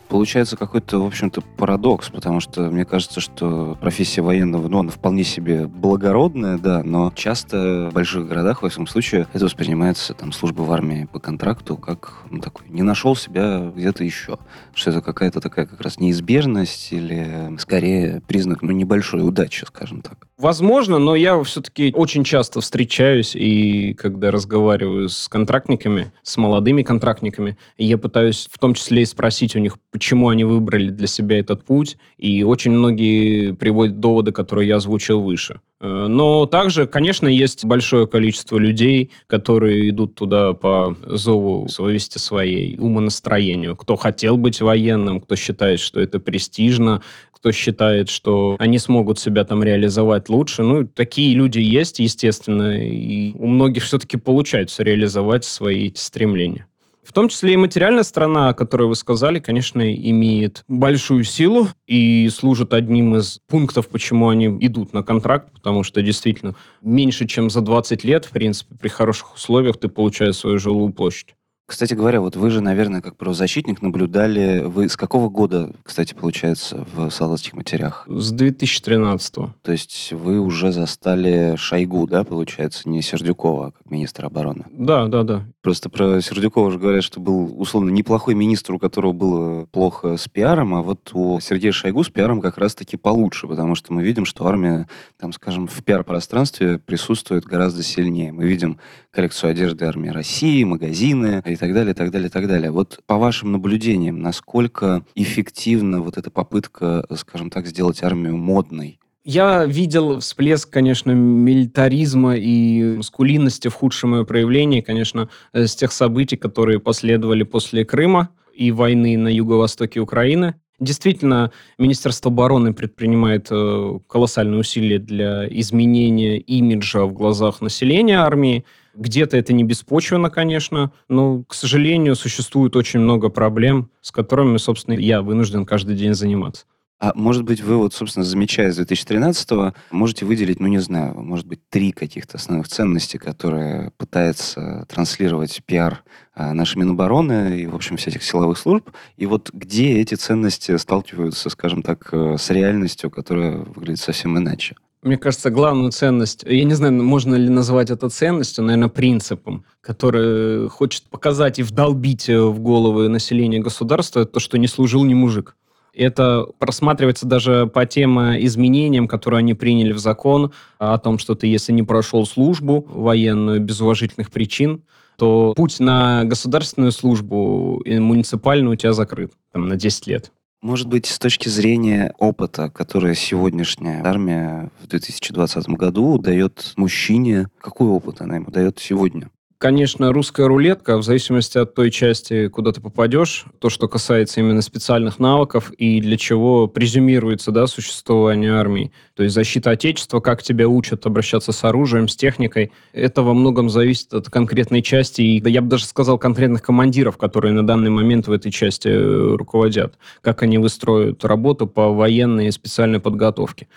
Получается 0.10 0.58
какой-то, 0.58 1.00
в 1.00 1.06
общем-то, 1.06 1.42
парадокс, 1.42 2.10
потому 2.10 2.40
что 2.40 2.64
мне 2.72 2.84
кажется, 2.84 3.22
что 3.22 3.78
профессия 3.80 4.22
военного, 4.22 4.68
ну, 4.68 4.80
она 4.80 4.90
вполне 4.90 5.24
себе 5.24 5.68
благородная, 5.68 6.58
да, 6.58 6.82
но 6.84 7.14
часто 7.16 7.90
в 7.92 7.94
больших 7.94 8.28
городах, 8.28 8.64
во 8.64 8.70
всяком 8.70 8.88
случае, 8.88 9.28
это 9.34 9.46
воспринимается, 9.46 10.16
там, 10.16 10.32
служба 10.32 10.64
в 10.64 10.72
армии 10.72 11.08
по 11.12 11.20
контракту 11.20 11.78
как, 11.78 12.24
ну, 12.32 12.40
такой, 12.40 12.68
не 12.70 12.82
нашел 12.82 13.16
себя 13.16 13.72
где-то 13.76 14.04
еще. 14.04 14.40
Что 14.74 14.90
это 14.90 15.02
какая-то 15.02 15.42
такая 15.42 15.68
как 15.68 15.80
раз 15.82 16.00
неизбежность 16.00 16.92
или, 16.92 17.56
скорее, 17.60 18.22
признак, 18.28 18.64
ну, 18.64 18.72
небольшой 18.72 19.22
удачи, 19.22 19.66
скажем 19.66 20.02
так. 20.02 20.29
Возможно, 20.40 21.00
но 21.00 21.16
я 21.16 21.44
все-таки 21.44 21.92
очень 21.94 22.24
часто 22.24 22.62
встречаюсь 22.62 23.36
и 23.36 23.94
когда 23.94 24.32
разговариваю 24.32 25.10
с 25.10 25.28
контрактниками, 25.28 26.14
с 26.24 26.38
молодыми 26.38 26.82
контрактниками, 26.82 27.58
я 27.78 27.98
пытаюсь 27.98 28.48
в 28.50 28.58
том 28.58 28.74
числе 28.74 29.02
и 29.02 29.06
спросить 29.06 29.58
у 29.58 29.60
них, 29.60 29.76
почему 29.92 30.30
они 30.30 30.46
выбрали 30.46 30.92
для 30.92 31.08
себя 31.08 31.40
этот 31.40 31.66
путь, 31.66 31.98
и 32.18 32.44
очень 32.44 32.72
многие 32.72 33.52
приводят 33.52 34.00
доводы, 34.00 34.32
которые 34.32 34.70
я 34.70 34.78
озвучил 34.78 35.20
выше. 35.20 35.60
Э, 35.82 36.08
но 36.08 36.46
также, 36.46 36.88
конечно, 36.88 37.28
есть 37.28 37.66
большое 37.66 38.08
количество 38.08 38.58
людей, 38.58 39.12
которые 39.28 39.90
идут 39.90 40.16
туда 40.16 40.54
по 40.54 40.96
зову 41.06 41.68
совести 41.68 42.18
своей, 42.18 42.78
умонастроению. 42.78 43.76
Кто 43.76 43.96
хотел 43.96 44.38
быть 44.38 44.62
военным, 44.62 45.22
кто 45.22 45.36
считает, 45.36 45.80
что 45.80 46.00
это 46.00 46.20
престижно, 46.20 47.02
кто 47.40 47.52
считает, 47.52 48.10
что 48.10 48.56
они 48.60 48.80
смогут 48.80 49.20
себя 49.20 49.46
там 49.46 49.64
реализовать 49.64 50.30
лучше. 50.30 50.64
Ну, 50.64 50.86
такие 50.86 51.34
люди 51.34 51.60
есть, 51.60 52.00
естественно, 52.00 52.78
и 52.78 53.34
у 53.36 53.48
многих 53.48 53.84
все-таки 53.84 54.18
получается 54.18 54.84
реализовать 54.84 55.46
свои 55.46 55.92
стремления. 55.96 56.68
В 57.10 57.14
том 57.14 57.28
числе 57.28 57.54
и 57.54 57.58
материальная 57.58 58.04
сторона, 58.04 58.50
о 58.50 58.54
которой 58.54 58.88
вы 58.88 58.94
сказали, 58.94 59.40
конечно, 59.40 59.82
имеет 59.82 60.64
большую 60.68 61.24
силу 61.24 61.70
и 61.88 62.30
служит 62.30 62.72
одним 62.72 63.16
из 63.16 63.40
пунктов, 63.48 63.88
почему 63.88 64.30
они 64.30 64.46
идут 64.64 64.94
на 64.94 65.02
контракт, 65.02 65.52
потому 65.52 65.82
что 65.82 66.04
действительно 66.04 66.54
меньше, 66.84 67.26
чем 67.26 67.50
за 67.50 67.62
20 67.62 68.04
лет, 68.04 68.26
в 68.26 68.30
принципе, 68.30 68.76
при 68.76 68.90
хороших 68.90 69.34
условиях 69.34 69.80
ты 69.80 69.88
получаешь 69.88 70.36
свою 70.36 70.60
жилую 70.60 70.94
площадь. 70.94 71.34
Кстати 71.70 71.94
говоря, 71.94 72.20
вот 72.20 72.36
вы 72.36 72.50
же, 72.50 72.62
наверное, 72.62 73.00
как 73.00 73.16
правозащитник 73.16 73.84
наблюдали... 73.84 74.64
Вы 74.66 74.90
с 74.90 74.98
какого 74.98 75.30
года, 75.30 75.72
кстати, 75.84 76.16
получается, 76.16 76.88
в 76.96 77.12
солдатских 77.12 77.54
матерях? 77.54 78.06
С 78.08 78.32
2013 78.32 79.38
-го. 79.38 79.50
То 79.62 79.72
есть 79.72 80.12
вы 80.12 80.40
уже 80.40 80.72
застали 80.72 81.56
Шойгу, 81.58 82.08
да, 82.08 82.24
получается, 82.24 82.90
не 82.90 83.04
Сердюкова, 83.04 83.68
а 83.68 83.72
как 83.72 83.92
министра 83.92 84.26
обороны? 84.26 84.66
Да, 84.72 85.06
да, 85.06 85.22
да. 85.22 85.46
Просто 85.62 85.92
про 85.92 86.20
Сердюкова 86.22 86.70
уже 86.70 86.80
говорят, 86.80 87.04
что 87.04 87.20
был, 87.20 87.62
условно, 87.62 87.92
неплохой 87.92 88.34
министр, 88.34 88.74
у 88.74 88.80
которого 88.80 89.14
было 89.14 89.66
плохо 89.66 90.18
с 90.18 90.28
пиаром, 90.28 90.74
а 90.74 90.82
вот 90.82 91.12
у 91.14 91.40
Сергея 91.40 91.72
Шойгу 91.72 92.04
с 92.04 92.10
пиаром 92.10 92.42
как 92.42 92.58
раз-таки 92.58 92.98
получше, 92.98 93.48
потому 93.48 93.76
что 93.76 93.94
мы 93.94 94.02
видим, 94.02 94.26
что 94.26 94.48
армия, 94.48 94.88
там, 95.20 95.32
скажем, 95.34 95.68
в 95.68 95.84
пиар-пространстве 95.84 96.80
присутствует 96.80 97.46
гораздо 97.46 97.84
сильнее. 97.84 98.32
Мы 98.32 98.46
видим 98.46 98.80
коллекцию 99.12 99.52
одежды 99.52 99.86
армии 99.86 100.10
России, 100.10 100.64
магазины 100.64 101.44
и 101.46 101.59
так 101.60 101.74
далее, 101.74 101.92
и 101.92 101.96
так 101.96 102.12
далее, 102.12 102.28
и 102.28 102.32
так 102.32 102.48
далее. 102.48 102.72
Вот 102.72 103.00
по 103.06 103.18
вашим 103.18 103.52
наблюдениям, 103.52 104.22
насколько 104.22 105.04
эффективна 105.16 106.02
вот 106.02 106.18
эта 106.18 106.32
попытка, 106.32 107.06
скажем 107.16 107.50
так, 107.50 107.68
сделать 107.68 108.02
армию 108.04 108.38
модной? 108.38 109.00
Я 109.26 109.66
видел 109.66 110.20
всплеск, 110.22 110.70
конечно, 110.70 111.12
милитаризма 111.12 112.36
и 112.36 112.96
маскулинности 112.98 113.68
в 113.68 113.74
худшем 113.74 114.16
ее 114.16 114.26
проявлении, 114.26 114.82
конечно, 114.82 115.30
э, 115.54 115.68
с 115.68 115.76
тех 115.76 115.92
событий, 115.92 116.38
которые 116.38 116.80
последовали 116.80 117.44
после 117.44 117.86
Крыма 117.86 118.30
и 118.56 118.72
войны 118.72 119.18
на 119.18 119.28
юго-востоке 119.28 120.00
Украины. 120.00 120.56
Действительно, 120.80 121.52
Министерство 121.78 122.32
обороны 122.32 122.74
предпринимает 122.74 123.50
э, 123.52 124.00
колоссальные 124.08 124.62
усилия 124.62 124.98
для 124.98 125.46
изменения 125.60 126.38
имиджа 126.40 127.04
в 127.06 127.14
глазах 127.14 127.62
населения 127.62 128.20
армии. 128.20 128.64
Где-то 128.96 129.38
это 129.38 129.54
не 129.54 129.64
беспочвенно, 129.64 130.30
конечно, 130.30 130.92
но, 131.08 131.44
к 131.44 131.54
сожалению, 131.54 132.16
существует 132.16 132.76
очень 132.76 133.00
много 133.00 133.30
проблем, 133.30 133.90
с 134.02 134.12
которыми, 134.12 134.58
собственно, 134.58 134.96
я 134.96 135.22
вынужден 135.22 135.66
каждый 135.66 135.96
день 135.96 136.14
заниматься. 136.14 136.66
А 137.00 137.14
может 137.16 137.44
быть, 137.44 137.62
вы 137.62 137.78
вот, 137.78 137.94
собственно, 137.94 138.26
замечая 138.26 138.74
с 138.74 138.80
2013-го, 138.80 139.74
можете 139.90 140.26
выделить, 140.26 140.60
ну, 140.60 140.68
не 140.68 140.80
знаю, 140.80 141.18
может 141.18 141.48
быть, 141.48 141.62
три 141.70 141.94
каких-то 141.94 142.38
основных 142.38 142.68
ценности, 142.68 143.16
которые 143.16 143.92
пытается 143.92 144.86
транслировать 144.90 145.62
пиар 145.66 146.04
а, 146.36 146.54
нашей 146.54 146.78
Минобороны 146.80 147.62
и, 147.62 147.68
в 147.68 147.76
общем, 147.76 147.96
всех 147.96 148.16
этих 148.16 148.24
силовых 148.24 148.58
служб, 148.58 148.90
и 149.16 149.26
вот 149.28 149.50
где 149.54 150.02
эти 150.02 150.16
ценности 150.16 150.76
сталкиваются, 150.76 151.50
скажем 151.50 151.84
так, 151.84 152.10
э, 152.12 152.36
с 152.38 152.50
реальностью, 152.50 153.10
которая 153.10 153.60
выглядит 153.60 154.02
совсем 154.02 154.38
иначе? 154.38 154.76
Мне 155.02 155.18
кажется, 155.18 155.50
главную 155.50 155.92
ценность, 155.92 156.44
я 156.46 156.64
не 156.66 156.74
знаю, 156.74 157.02
можно 157.02 157.36
ли 157.36 157.48
назвать 157.48 157.90
это 157.90 158.10
ценностью, 158.10 158.66
наверное, 158.66 158.90
принципом, 158.90 159.64
который 159.80 160.68
хочет 160.68 161.04
показать 161.04 161.58
и 161.58 161.64
вдолбить 161.64 162.28
в 162.28 162.60
головы 162.60 163.08
населения 163.08 163.60
государства, 163.60 164.26
то, 164.26 164.42
что 164.42 164.58
не 164.58 164.68
служил 164.68 165.06
ни 165.06 165.14
мужик. 165.14 165.56
Это 165.94 166.48
просматривается 166.60 167.26
даже 167.26 167.66
по 167.74 167.86
тем 167.86 168.20
изменениям, 168.20 169.08
которые 169.08 169.40
они 169.40 169.54
приняли 169.54 169.94
в 169.94 170.00
закон, 170.00 170.52
о 170.78 170.98
том, 170.98 171.18
что 171.18 171.34
ты, 171.34 171.48
если 171.48 171.72
не 171.72 171.84
прошел 171.84 172.26
службу 172.26 172.86
военную 172.90 173.62
без 173.62 173.80
уважительных 173.80 174.32
причин, 174.32 174.84
то 175.18 175.54
путь 175.56 175.80
на 175.80 176.24
государственную 176.26 176.92
службу 176.92 177.82
и 177.86 178.00
муниципальную 178.00 178.74
у 178.74 178.76
тебя 178.76 178.94
закрыт 178.94 179.34
там, 179.52 179.68
на 179.68 179.76
10 179.76 180.08
лет. 180.08 180.32
Может 180.62 180.88
быть, 180.88 181.06
с 181.06 181.18
точки 181.18 181.48
зрения 181.48 182.14
опыта, 182.18 182.70
который 182.70 183.16
сегодняшняя 183.16 184.04
армия 184.04 184.72
в 184.82 184.88
2020 184.88 185.70
году 185.70 186.18
дает 186.18 186.74
мужчине, 186.76 187.48
какой 187.62 187.88
опыт 187.88 188.20
она 188.20 188.36
ему 188.36 188.52
дает 188.52 188.78
сегодня? 188.78 189.30
Конечно, 189.62 190.14
русская 190.14 190.48
рулетка, 190.48 190.96
в 190.96 191.04
зависимости 191.04 191.58
от 191.58 191.76
той 191.76 191.92
части, 191.92 192.48
куда 192.48 192.72
ты 192.72 192.80
попадешь, 192.80 193.44
то, 193.60 193.70
что 193.70 193.90
касается 193.90 194.40
именно 194.40 194.62
специальных 194.62 195.20
навыков 195.20 195.74
и 195.78 196.00
для 196.00 196.16
чего 196.16 196.68
презюмируется 196.68 197.52
да, 197.52 197.68
существование 197.68 198.54
армии. 198.54 198.94
То 199.16 199.24
есть 199.24 199.36
защита 199.36 199.72
Отечества, 199.72 200.22
как 200.22 200.44
тебя 200.44 200.70
учат 200.70 201.06
обращаться 201.06 201.52
с 201.52 201.62
оружием, 201.66 202.08
с 202.08 202.16
техникой, 202.16 202.72
это 202.94 203.22
во 203.22 203.34
многом 203.34 203.70
зависит 203.70 204.14
от 204.14 204.30
конкретной 204.30 204.82
части, 204.82 205.24
и 205.24 205.50
я 205.50 205.62
бы 205.62 205.68
даже 205.68 205.84
сказал 205.84 206.18
конкретных 206.18 206.62
командиров, 206.62 207.18
которые 207.18 207.52
на 207.52 207.68
данный 207.68 207.90
момент 207.90 208.30
в 208.30 208.32
этой 208.32 208.54
части 208.54 208.88
э, 208.88 209.36
руководят, 209.36 209.96
как 210.22 210.42
они 210.42 210.58
выстроят 210.58 211.26
работу 211.26 211.68
по 211.68 211.90
военной 211.90 212.48
и 212.48 212.52
специальной 212.52 213.02
подготовке. 213.02 213.68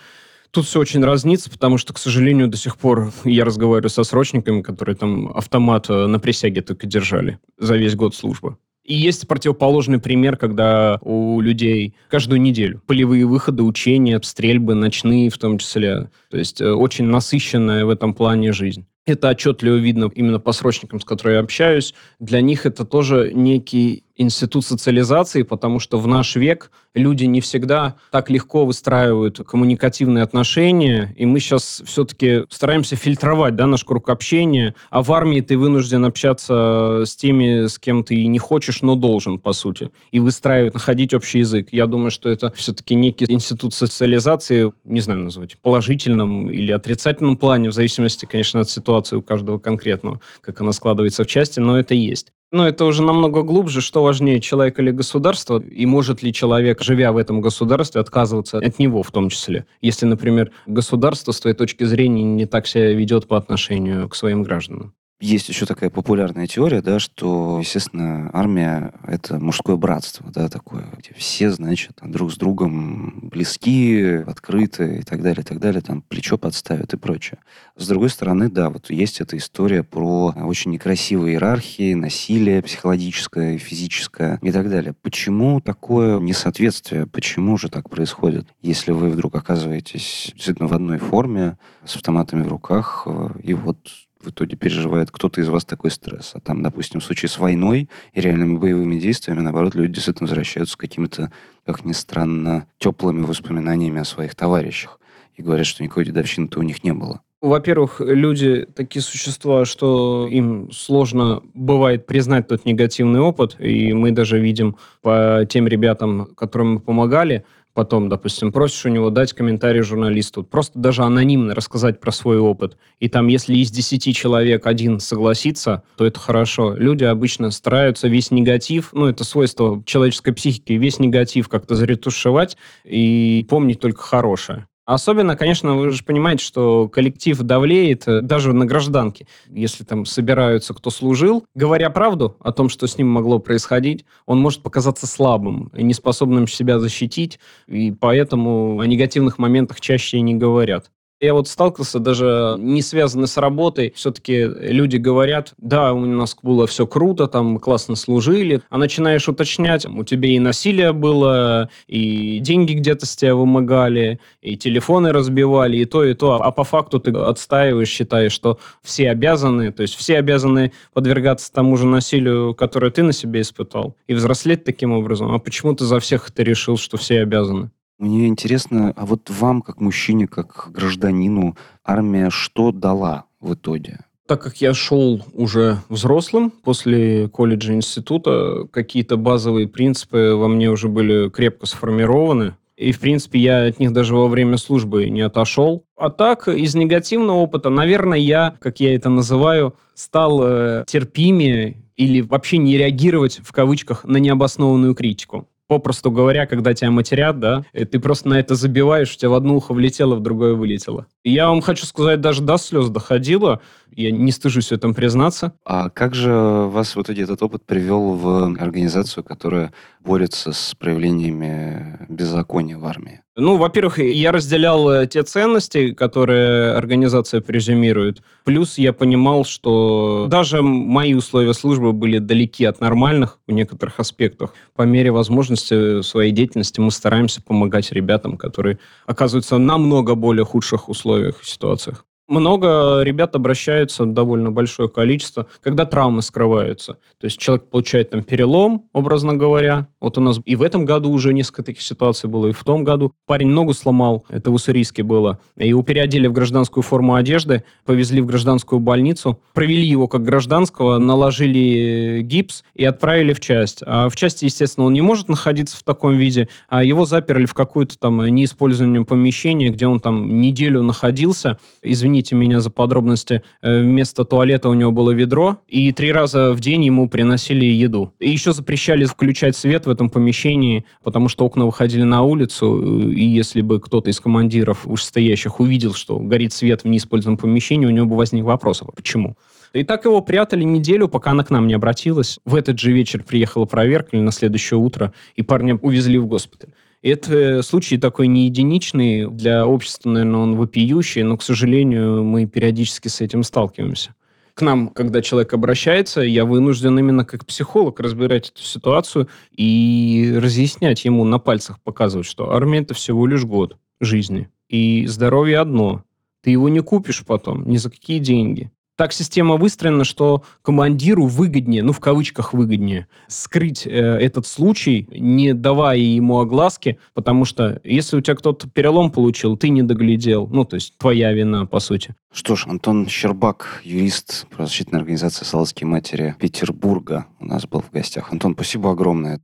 Тут 0.52 0.66
все 0.66 0.80
очень 0.80 1.02
разнится, 1.02 1.50
потому 1.50 1.78
что, 1.78 1.94
к 1.94 1.99
сожалению, 1.99 2.47
до 2.47 2.59
сих 2.59 2.76
пор 2.76 3.11
я 3.25 3.47
разговариваю 3.47 3.88
со 3.88 4.04
срочниками, 4.04 4.61
которые 4.61 4.94
там 4.94 5.32
автомат 5.35 5.88
э, 5.88 6.06
на 6.06 6.18
присяге 6.18 6.61
только 6.61 6.87
держали 6.87 7.38
за 7.59 7.76
весь 7.76 7.97
год 7.97 8.14
службы. 8.14 8.59
И 8.85 8.94
есть 8.94 9.26
противоположный 9.26 9.99
пример, 9.99 10.37
когда 10.37 10.99
у 11.00 11.40
людей 11.40 11.94
каждую 12.11 12.40
неделю 12.42 12.82
полевые 12.87 13.25
выходы, 13.25 13.62
учения, 13.62 14.21
стрельбы, 14.23 14.75
ночные 14.75 15.30
в 15.30 15.38
том 15.38 15.56
числе. 15.56 16.11
То 16.30 16.37
есть 16.37 16.61
э, 16.61 16.71
очень 16.71 17.06
насыщенная 17.06 17.87
в 17.87 17.88
этом 17.88 18.12
плане 18.12 18.52
жизнь. 18.52 18.87
Это 19.06 19.30
отчетливо 19.30 19.76
видно 19.76 20.11
именно 20.14 20.38
по 20.38 20.52
срочникам, 20.52 21.00
с 21.00 21.04
которыми 21.04 21.37
я 21.37 21.40
общаюсь. 21.40 21.94
Для 22.21 22.42
них 22.42 22.66
это 22.66 22.85
тоже 22.85 23.32
некий 23.35 24.04
институт 24.16 24.64
социализации, 24.64 25.42
потому 25.42 25.78
что 25.78 25.99
в 25.99 26.07
наш 26.07 26.37
век 26.37 26.71
люди 26.95 27.25
не 27.25 27.40
всегда 27.40 27.97
так 28.11 28.31
легко 28.31 28.64
выстраивают 28.64 29.38
коммуникативные 29.38 30.25
отношения, 30.25 31.14
и 31.16 31.26
мы 31.26 31.40
сейчас 31.40 31.83
все-таки 31.87 32.45
стараемся 32.50 32.97
фильтровать 32.97 33.57
да, 33.57 33.66
наш 33.66 33.85
круг 33.85 34.09
общения, 34.11 34.75
а 34.90 35.02
в 35.02 35.12
армии 35.12 35.40
ты 35.40 35.57
вынужден 35.57 36.04
общаться 36.04 37.04
с 37.07 37.16
теми, 37.16 37.66
с 37.66 37.78
кем 37.78 38.04
ты 38.04 38.26
не 38.26 38.38
хочешь, 38.38 38.83
но 38.83 38.95
должен, 38.95 39.38
по 39.38 39.52
сути, 39.52 39.90
и 40.11 40.21
выстраивать, 40.21 40.75
находить 40.75 41.14
общий 41.14 41.38
язык. 41.38 41.69
Я 41.73 41.87
думаю, 41.87 42.11
что 42.11 42.28
это 42.28 42.52
все-таки 42.54 42.95
некий 42.95 43.26
институт 43.28 43.75
социализации, 43.75 44.73
не 44.85 45.00
знаю 45.00 45.21
назвать, 45.21 45.59
положительном 45.59 46.50
или 46.50 46.73
отрицательном 46.73 47.37
плане, 47.37 47.71
в 47.71 47.73
зависимости, 47.73 48.26
конечно, 48.26 48.61
от 48.61 48.71
ситуации 48.71 49.16
у 49.16 49.23
каждого 49.23 49.59
конкретного, 49.59 50.21
как 50.40 50.61
она 50.61 50.73
складывается 50.73 51.25
в 51.25 51.26
части, 51.26 51.61
но 51.61 51.78
это 51.78 51.95
есть. 51.95 52.33
Но 52.52 52.68
это 52.68 52.85
уже 52.85 53.02
намного 53.02 53.42
глубже, 53.42 53.80
что 53.80 54.02
важнее, 54.02 54.38
человек 54.38 54.78
или 54.78 54.90
государство, 54.90 55.59
и 55.59 55.87
может 55.87 56.23
ли 56.23 56.35
человек, 56.35 56.82
живя 56.82 57.11
в 57.11 57.16
этом 57.16 57.40
государстве, 57.40 58.02
отказываться 58.02 58.59
от 58.59 58.78
него 58.78 59.02
в 59.02 59.11
том 59.11 59.30
числе. 59.30 59.64
Если, 59.80 60.04
например, 60.04 60.52
государство, 60.66 61.32
с 61.32 61.40
твоей 61.40 61.56
точки 61.56 61.85
зрения, 61.85 62.25
не 62.25 62.44
так 62.44 62.66
себя 62.66 62.92
ведет 62.92 63.26
по 63.26 63.38
отношению 63.38 64.06
к 64.11 64.14
своим 64.14 64.42
гражданам. 64.42 64.92
Есть 65.22 65.48
еще 65.48 65.66
такая 65.66 65.88
популярная 65.88 66.48
теория, 66.48 66.82
да, 66.82 66.98
что, 66.98 67.60
естественно, 67.60 68.28
армия— 68.32 68.92
это 69.06 69.38
мужское 69.38 69.76
братство, 69.76 70.28
да, 70.32 70.48
такое, 70.48 70.86
где 70.98 71.14
все, 71.14 71.52
значит, 71.52 72.00
друг 72.02 72.32
с 72.32 72.36
другом 72.36 73.28
близки, 73.28 74.24
открыты 74.26 74.98
и 74.98 75.02
так 75.02 75.22
далее, 75.22 75.42
и 75.42 75.46
так 75.46 75.60
далее, 75.60 75.80
там 75.80 76.02
плечо 76.02 76.38
подставят 76.38 76.92
и 76.92 76.96
прочее. 76.96 77.38
С 77.76 77.86
другой 77.86 78.10
стороны, 78.10 78.50
да, 78.50 78.68
вот 78.68 78.90
есть 78.90 79.20
эта 79.20 79.36
история 79.36 79.84
про 79.84 80.34
очень 80.36 80.72
некрасивые 80.72 81.34
иерархии, 81.34 81.94
насилие 81.94 82.60
психологическое, 82.60 83.58
физическое 83.58 84.40
и 84.42 84.50
так 84.50 84.68
далее. 84.68 84.92
Почему 85.02 85.60
такое 85.60 86.18
несоответствие? 86.18 87.06
Почему 87.06 87.56
же 87.58 87.68
так 87.68 87.88
происходит? 87.90 88.48
Если 88.60 88.90
вы 88.90 89.08
вдруг 89.10 89.36
оказываетесь 89.36 90.32
действительно 90.34 90.66
в 90.66 90.72
одной 90.72 90.98
форме, 90.98 91.58
с 91.84 91.94
автоматами 91.94 92.42
в 92.42 92.48
руках, 92.48 93.04
э, 93.06 93.28
и 93.44 93.54
вот 93.54 93.78
в 94.22 94.30
итоге 94.30 94.56
переживает 94.56 95.10
кто-то 95.10 95.40
из 95.40 95.48
вас 95.48 95.64
такой 95.64 95.90
стресс. 95.90 96.32
А 96.34 96.40
там, 96.40 96.62
допустим, 96.62 97.00
в 97.00 97.04
случае 97.04 97.28
с 97.28 97.38
войной 97.38 97.88
и 98.12 98.20
реальными 98.20 98.56
боевыми 98.56 98.98
действиями, 98.98 99.40
наоборот, 99.40 99.74
люди 99.74 99.94
действительно 99.94 100.28
возвращаются 100.28 100.74
с 100.74 100.76
какими-то, 100.76 101.32
как 101.66 101.84
ни 101.84 101.92
странно, 101.92 102.66
теплыми 102.78 103.22
воспоминаниями 103.22 104.00
о 104.00 104.04
своих 104.04 104.34
товарищах. 104.34 104.98
И 105.34 105.42
говорят, 105.42 105.66
что 105.66 105.82
никакой 105.82 106.04
дедовщины-то 106.04 106.58
у 106.58 106.62
них 106.62 106.84
не 106.84 106.92
было. 106.92 107.22
Во-первых, 107.42 108.00
люди 108.00 108.68
такие 108.76 109.02
существа, 109.02 109.64
что 109.64 110.28
им 110.30 110.70
сложно 110.70 111.42
бывает 111.54 112.06
признать 112.06 112.46
тот 112.46 112.64
негативный 112.64 113.18
опыт, 113.18 113.56
и 113.58 113.92
мы 113.92 114.12
даже 114.12 114.38
видим 114.38 114.76
по 115.02 115.44
тем 115.48 115.66
ребятам, 115.66 116.28
которым 116.36 116.74
мы 116.74 116.80
помогали, 116.80 117.44
потом, 117.74 118.08
допустим, 118.08 118.52
просишь 118.52 118.86
у 118.86 118.88
него 118.88 119.10
дать 119.10 119.32
комментарий 119.32 119.82
журналисту, 119.82 120.42
просто 120.42 120.78
даже 120.78 121.02
анонимно 121.02 121.54
рассказать 121.54 122.00
про 122.00 122.12
свой 122.12 122.38
опыт. 122.38 122.76
И 123.00 123.08
там, 123.08 123.28
если 123.28 123.56
из 123.56 123.70
10 123.70 124.16
человек 124.16 124.66
один 124.66 125.00
согласится, 125.00 125.82
то 125.96 126.04
это 126.04 126.18
хорошо. 126.18 126.74
Люди 126.74 127.04
обычно 127.04 127.50
стараются 127.50 128.08
весь 128.08 128.30
негатив, 128.30 128.90
ну, 128.92 129.06
это 129.06 129.24
свойство 129.24 129.82
человеческой 129.86 130.32
психики, 130.32 130.72
весь 130.72 130.98
негатив 130.98 131.48
как-то 131.48 131.74
заретушевать 131.74 132.56
и 132.84 133.46
помнить 133.48 133.80
только 133.80 134.02
хорошее. 134.02 134.66
Особенно, 134.92 135.37
конечно, 135.37 135.75
вы 135.75 135.90
же 135.90 136.04
понимаете, 136.04 136.44
что 136.44 136.87
коллектив 136.87 137.38
давлеет 137.38 138.06
э, 138.06 138.20
даже 138.20 138.52
на 138.52 138.66
гражданке. 138.66 139.26
Если 139.49 139.84
там 139.84 140.04
собираются, 140.04 140.75
кто 140.75 140.90
служил, 140.90 141.46
говоря 141.54 141.88
правду 141.88 142.37
о 142.40 142.52
том, 142.52 142.68
что 142.68 142.87
с 142.87 142.99
ним 142.99 143.08
могло 143.08 143.38
происходить, 143.38 144.04
он 144.26 144.38
может 144.38 144.62
показаться 144.62 145.06
слабым 145.06 145.70
и 145.75 145.82
неспособным 145.82 146.46
себя 146.46 146.78
защитить, 146.78 147.40
и 147.68 147.90
поэтому 147.90 148.80
о 148.80 148.84
негативных 148.84 149.38
моментах 149.38 149.80
чаще 149.80 150.20
не 150.20 150.34
говорят. 150.34 150.90
Я 151.22 151.34
вот 151.34 151.46
сталкивался 151.46 152.00
даже 152.00 152.56
не 152.58 152.82
связанно 152.82 153.28
с 153.28 153.36
работой. 153.36 153.92
Все-таки 153.94 154.42
люди 154.42 154.96
говорят, 154.96 155.54
да, 155.56 155.92
у 155.92 156.04
нас 156.04 156.36
было 156.42 156.66
все 156.66 156.84
круто, 156.84 157.28
там 157.28 157.60
классно 157.60 157.94
служили. 157.94 158.60
А 158.70 158.76
начинаешь 158.76 159.28
уточнять, 159.28 159.86
у 159.86 160.02
тебя 160.02 160.30
и 160.30 160.40
насилие 160.40 160.92
было, 160.92 161.70
и 161.86 162.40
деньги 162.40 162.72
где-то 162.72 163.06
с 163.06 163.14
тебя 163.14 163.36
вымогали, 163.36 164.18
и 164.40 164.56
телефоны 164.56 165.12
разбивали, 165.12 165.76
и 165.76 165.84
то, 165.84 166.02
и 166.02 166.14
то. 166.14 166.42
А 166.42 166.50
по 166.50 166.64
факту 166.64 166.98
ты 166.98 167.12
отстаиваешь, 167.12 167.88
считаешь, 167.88 168.32
что 168.32 168.58
все 168.82 169.08
обязаны, 169.08 169.70
то 169.70 169.82
есть 169.82 169.94
все 169.94 170.18
обязаны 170.18 170.72
подвергаться 170.92 171.52
тому 171.52 171.76
же 171.76 171.86
насилию, 171.86 172.52
которое 172.52 172.90
ты 172.90 173.04
на 173.04 173.12
себе 173.12 173.42
испытал, 173.42 173.96
и 174.08 174.14
взрослеть 174.14 174.64
таким 174.64 174.90
образом. 174.90 175.32
А 175.32 175.38
почему 175.38 175.72
ты 175.76 175.84
за 175.84 176.00
всех 176.00 176.32
ты 176.32 176.42
решил, 176.42 176.76
что 176.76 176.96
все 176.96 177.20
обязаны? 177.20 177.70
Мне 178.02 178.26
интересно, 178.26 178.92
а 178.96 179.06
вот 179.06 179.30
вам, 179.30 179.62
как 179.62 179.80
мужчине, 179.80 180.26
как 180.26 180.70
гражданину, 180.72 181.56
армия 181.84 182.30
что 182.30 182.72
дала 182.72 183.26
в 183.40 183.54
итоге? 183.54 184.00
Так 184.26 184.42
как 184.42 184.56
я 184.56 184.74
шел 184.74 185.24
уже 185.32 185.78
взрослым 185.88 186.50
после 186.50 187.28
колледжа, 187.28 187.74
института, 187.74 188.66
какие-то 188.72 189.16
базовые 189.16 189.68
принципы 189.68 190.34
во 190.34 190.48
мне 190.48 190.68
уже 190.68 190.88
были 190.88 191.30
крепко 191.30 191.66
сформированы. 191.66 192.56
И, 192.76 192.90
в 192.90 192.98
принципе, 192.98 193.38
я 193.38 193.66
от 193.66 193.78
них 193.78 193.92
даже 193.92 194.16
во 194.16 194.26
время 194.26 194.56
службы 194.56 195.08
не 195.08 195.20
отошел. 195.20 195.84
А 195.96 196.10
так, 196.10 196.48
из 196.48 196.74
негативного 196.74 197.36
опыта, 197.36 197.70
наверное, 197.70 198.18
я, 198.18 198.56
как 198.58 198.80
я 198.80 198.96
это 198.96 199.10
называю, 199.10 199.76
стал 199.94 200.40
э, 200.42 200.84
терпимее 200.88 201.76
или 201.94 202.20
вообще 202.20 202.58
не 202.58 202.76
реагировать, 202.76 203.40
в 203.44 203.52
кавычках, 203.52 204.02
на 204.02 204.16
необоснованную 204.16 204.96
критику 204.96 205.46
попросту 205.78 206.11
говоря, 206.11 206.46
когда 206.46 206.74
тебя 206.74 206.90
матерят, 206.90 207.40
да, 207.40 207.64
ты 207.72 207.98
просто 207.98 208.28
на 208.28 208.38
это 208.38 208.54
забиваешь, 208.54 209.14
у 209.14 209.18
тебя 209.18 209.30
в 209.30 209.35
одно 209.35 209.56
ухо 209.56 209.72
влетело, 209.72 210.16
в 210.16 210.20
другое 210.20 210.54
вылетело. 210.54 211.06
И 211.22 211.32
я 211.32 211.48
вам 211.48 211.61
хочу 211.61 211.87
сказать, 211.87 212.20
даже 212.20 212.42
до 212.42 212.58
слез 212.58 212.88
доходило, 212.88 213.61
я 213.90 214.11
не 214.11 214.32
стыжусь 214.32 214.68
в 214.68 214.72
этом 214.72 214.94
признаться. 214.94 215.52
А 215.64 215.90
как 215.90 216.14
же 216.14 216.30
вас 216.32 216.94
в 216.94 217.02
итоге 217.02 217.22
этот 217.22 217.42
опыт 217.42 217.64
привел 217.64 218.12
в 218.12 218.56
организацию, 218.61 219.24
которая 219.24 219.72
борется 220.00 220.52
с 220.52 220.74
проявлениями 220.74 222.06
беззакония 222.08 222.78
в 222.78 222.85
армии? 222.85 223.21
Ну, 223.35 223.57
во-первых, 223.57 223.99
я 223.99 224.31
разделял 224.31 224.90
э, 224.90 225.07
те 225.07 225.23
ценности, 225.23 225.92
которые 225.95 226.73
организация 226.73 227.40
презюмирует. 227.40 228.23
Плюс 228.45 228.77
я 228.77 228.92
понимал, 228.92 229.47
что 229.47 230.27
даже 230.29 230.61
мои 230.61 231.14
условия 231.14 231.55
службы 231.55 231.95
были 231.95 232.18
далеки 232.18 232.66
от 232.66 232.81
нормальных 232.81 233.38
в 233.47 233.53
некоторых 233.53 234.01
аспектах. 234.01 234.53
По 234.77 234.83
мере 234.83 235.12
возможности 235.12 236.03
своей 236.03 236.33
деятельности 236.33 236.79
мы 236.81 236.90
стараемся 236.90 237.40
помогать 237.40 237.90
ребятам, 237.92 238.37
которые 238.37 238.79
оказываются 239.07 239.57
намного 239.57 240.14
более 240.14 240.45
худших 240.45 240.90
условиях 240.90 241.40
и 241.42 241.47
ситуациях. 241.47 242.05
Много 242.28 243.02
ребят 243.02 243.35
обращаются, 243.35 244.06
довольно 244.06 244.52
большое 244.52 244.88
количество, 244.88 245.48
когда 245.61 245.85
травмы 245.85 246.22
скрываются. 246.22 246.94
То 247.20 247.24
есть 247.24 247.38
человек 247.38 247.68
получает 247.68 248.11
там 248.11 248.22
перелом, 248.22 248.88
образно 248.92 249.35
говоря. 249.35 249.88
Вот 250.00 250.18
у 250.18 250.20
нас 250.20 250.40
и 250.44 250.56
в 250.56 250.62
этом 250.62 250.85
году 250.85 251.11
уже 251.11 251.35
несколько 251.35 251.64
таких 251.64 251.82
ситуаций 251.82 252.30
было, 252.30 252.46
и 252.46 252.52
в 252.52 252.62
том 252.64 252.85
году. 252.85 253.12
Парень 253.26 253.48
ногу 253.48 253.74
сломал, 253.74 254.24
это 254.28 254.50
в 254.50 254.54
Уссурийске 254.54 255.02
было. 255.02 255.40
Его 255.56 255.82
переодели 255.82 256.28
в 256.28 256.32
гражданскую 256.32 256.82
форму 256.82 257.16
одежды, 257.16 257.64
повезли 257.85 258.20
в 258.20 258.26
гражданскую 258.26 258.78
больницу, 258.78 259.40
провели 259.52 259.85
его 259.85 260.06
как 260.06 260.22
гражданского, 260.22 260.98
наложили 260.98 262.20
гипс 262.22 262.62
и 262.74 262.85
отправили 262.85 263.32
в 263.32 263.40
часть. 263.40 263.82
А 263.85 264.08
в 264.08 264.16
части, 264.16 264.44
естественно, 264.44 264.87
он 264.87 264.92
не 264.92 265.02
может 265.02 265.28
находиться 265.28 265.76
в 265.76 265.82
таком 265.82 266.16
виде, 266.16 266.48
а 266.68 266.85
его 266.85 267.04
заперли 267.04 267.46
в 267.46 267.54
какое-то 267.54 267.98
там 267.98 268.24
неиспользованное 268.24 269.04
помещение, 269.04 269.70
где 269.70 269.87
он 269.87 270.00
там 270.00 270.40
неделю 270.40 270.82
находился. 270.82 271.58
Извините, 271.82 272.12
извините 272.12 272.35
меня 272.35 272.61
за 272.61 272.70
подробности, 272.70 273.42
э, 273.62 273.81
вместо 273.81 274.25
туалета 274.25 274.68
у 274.68 274.75
него 274.75 274.92
было 274.92 275.12
ведро, 275.12 275.59
и 275.66 275.92
три 275.92 276.12
раза 276.12 276.53
в 276.53 276.61
день 276.61 276.85
ему 276.85 277.09
приносили 277.09 277.64
еду. 277.64 278.12
И 278.20 278.31
еще 278.31 278.53
запрещали 278.53 279.05
включать 279.07 279.57
свет 279.57 279.87
в 279.87 279.90
этом 279.90 280.11
помещении, 280.11 280.85
потому 281.03 281.29
что 281.29 281.46
окна 281.46 281.64
выходили 281.64 282.03
на 282.03 282.22
улицу, 282.22 283.11
и 283.11 283.25
если 283.25 283.62
бы 283.62 283.81
кто-то 283.81 284.11
из 284.11 284.20
командиров 284.20 284.85
вышестоящих 284.85 285.61
увидел, 285.61 285.94
что 285.94 286.18
горит 286.18 286.53
свет 286.53 286.85
в 286.85 286.88
неиспользованном 286.88 287.38
помещении, 287.38 287.87
у 287.87 287.90
него 287.90 288.07
бы 288.07 288.16
возник 288.16 288.44
вопрос, 288.44 288.83
а 288.83 288.92
почему? 288.92 289.37
И 289.72 289.85
так 289.85 290.05
его 290.05 290.20
прятали 290.20 290.64
неделю, 290.64 291.09
пока 291.09 291.31
она 291.31 291.44
к 291.44 291.51
нам 291.51 291.66
не 291.66 291.72
обратилась. 291.72 292.38
В 292.44 292.57
этот 292.57 292.79
же 292.79 292.92
вечер 292.92 293.25
приехала 293.25 293.64
проверка, 293.64 294.16
или 294.16 294.22
на 294.22 294.33
следующее 294.33 294.79
утро, 294.79 295.14
и 295.35 295.42
парня 295.42 295.77
увезли 295.77 296.18
в 296.18 296.27
госпиталь. 296.27 296.70
Это 297.02 297.62
случай 297.62 297.98
такой 297.98 298.28
не 298.28 298.46
единичный, 298.46 299.28
для 299.28 299.66
общества, 299.66 300.10
наверное, 300.10 300.40
он 300.40 300.56
вопиющий, 300.56 301.24
но, 301.24 301.36
к 301.36 301.42
сожалению, 301.42 302.22
мы 302.22 302.46
периодически 302.46 303.08
с 303.08 303.20
этим 303.20 303.42
сталкиваемся. 303.42 304.14
К 304.54 304.62
нам, 304.62 304.88
когда 304.88 305.20
человек 305.22 305.52
обращается, 305.54 306.20
я 306.20 306.44
вынужден 306.44 306.96
именно 306.98 307.24
как 307.24 307.46
психолог 307.46 307.98
разбирать 307.98 308.50
эту 308.50 308.62
ситуацию 308.62 309.28
и 309.50 310.32
разъяснять 310.36 311.04
ему 311.04 311.24
на 311.24 311.38
пальцах, 311.38 311.80
показывать, 311.80 312.26
что 312.26 312.52
армия– 312.52 312.78
это 312.82 312.94
всего 312.94 313.26
лишь 313.26 313.44
год 313.44 313.78
жизни. 314.00 314.48
И 314.68 315.06
здоровье 315.06 315.58
одно. 315.58 316.04
Ты 316.42 316.50
его 316.50 316.68
не 316.68 316.80
купишь 316.80 317.24
потом 317.24 317.68
ни 317.68 317.78
за 317.78 317.90
какие 317.90 318.18
деньги. 318.18 318.70
Так 318.96 319.12
система 319.12 319.57
выстроена, 319.57 320.05
что 320.05 320.42
командиру 320.62 321.26
выгоднее, 321.26 321.83
ну, 321.83 321.92
в 321.92 322.00
кавычках 322.00 322.52
выгоднее, 322.52 323.07
скрыть 323.28 323.87
э, 323.87 323.90
этот 323.90 324.46
случай, 324.46 325.09
не 325.11 325.55
давая 325.55 325.98
ему 325.98 326.38
огласки, 326.40 326.98
потому 327.14 327.44
что 327.44 327.81
если 327.85 328.16
у 328.16 328.20
тебя 328.20 328.37
кто-то 328.37 328.68
перелом 328.68 329.11
получил, 329.11 329.57
ты 329.57 329.70
не 329.70 329.83
доглядел. 329.83 330.46
Ну, 330.46 330.64
то 330.64 330.76
есть 330.76 330.96
твоя 330.98 331.33
вина, 331.33 331.66
по 331.66 331.81
сути. 331.81 332.14
Что 332.33 332.57
ж, 332.57 332.66
Антон 332.66 333.09
Щербак, 333.09 333.83
юрист 333.85 334.46
правозащитной 334.48 335.00
организации 335.00 335.44
«Солодские 335.44 335.87
матери» 335.87 336.35
Петербурга 336.38 337.26
у 337.40 337.46
нас 337.46 337.66
был 337.66 337.81
в 337.81 337.90
гостях. 337.90 338.33
Антон, 338.33 338.55
спасибо 338.55 338.90
огромное. 338.90 339.40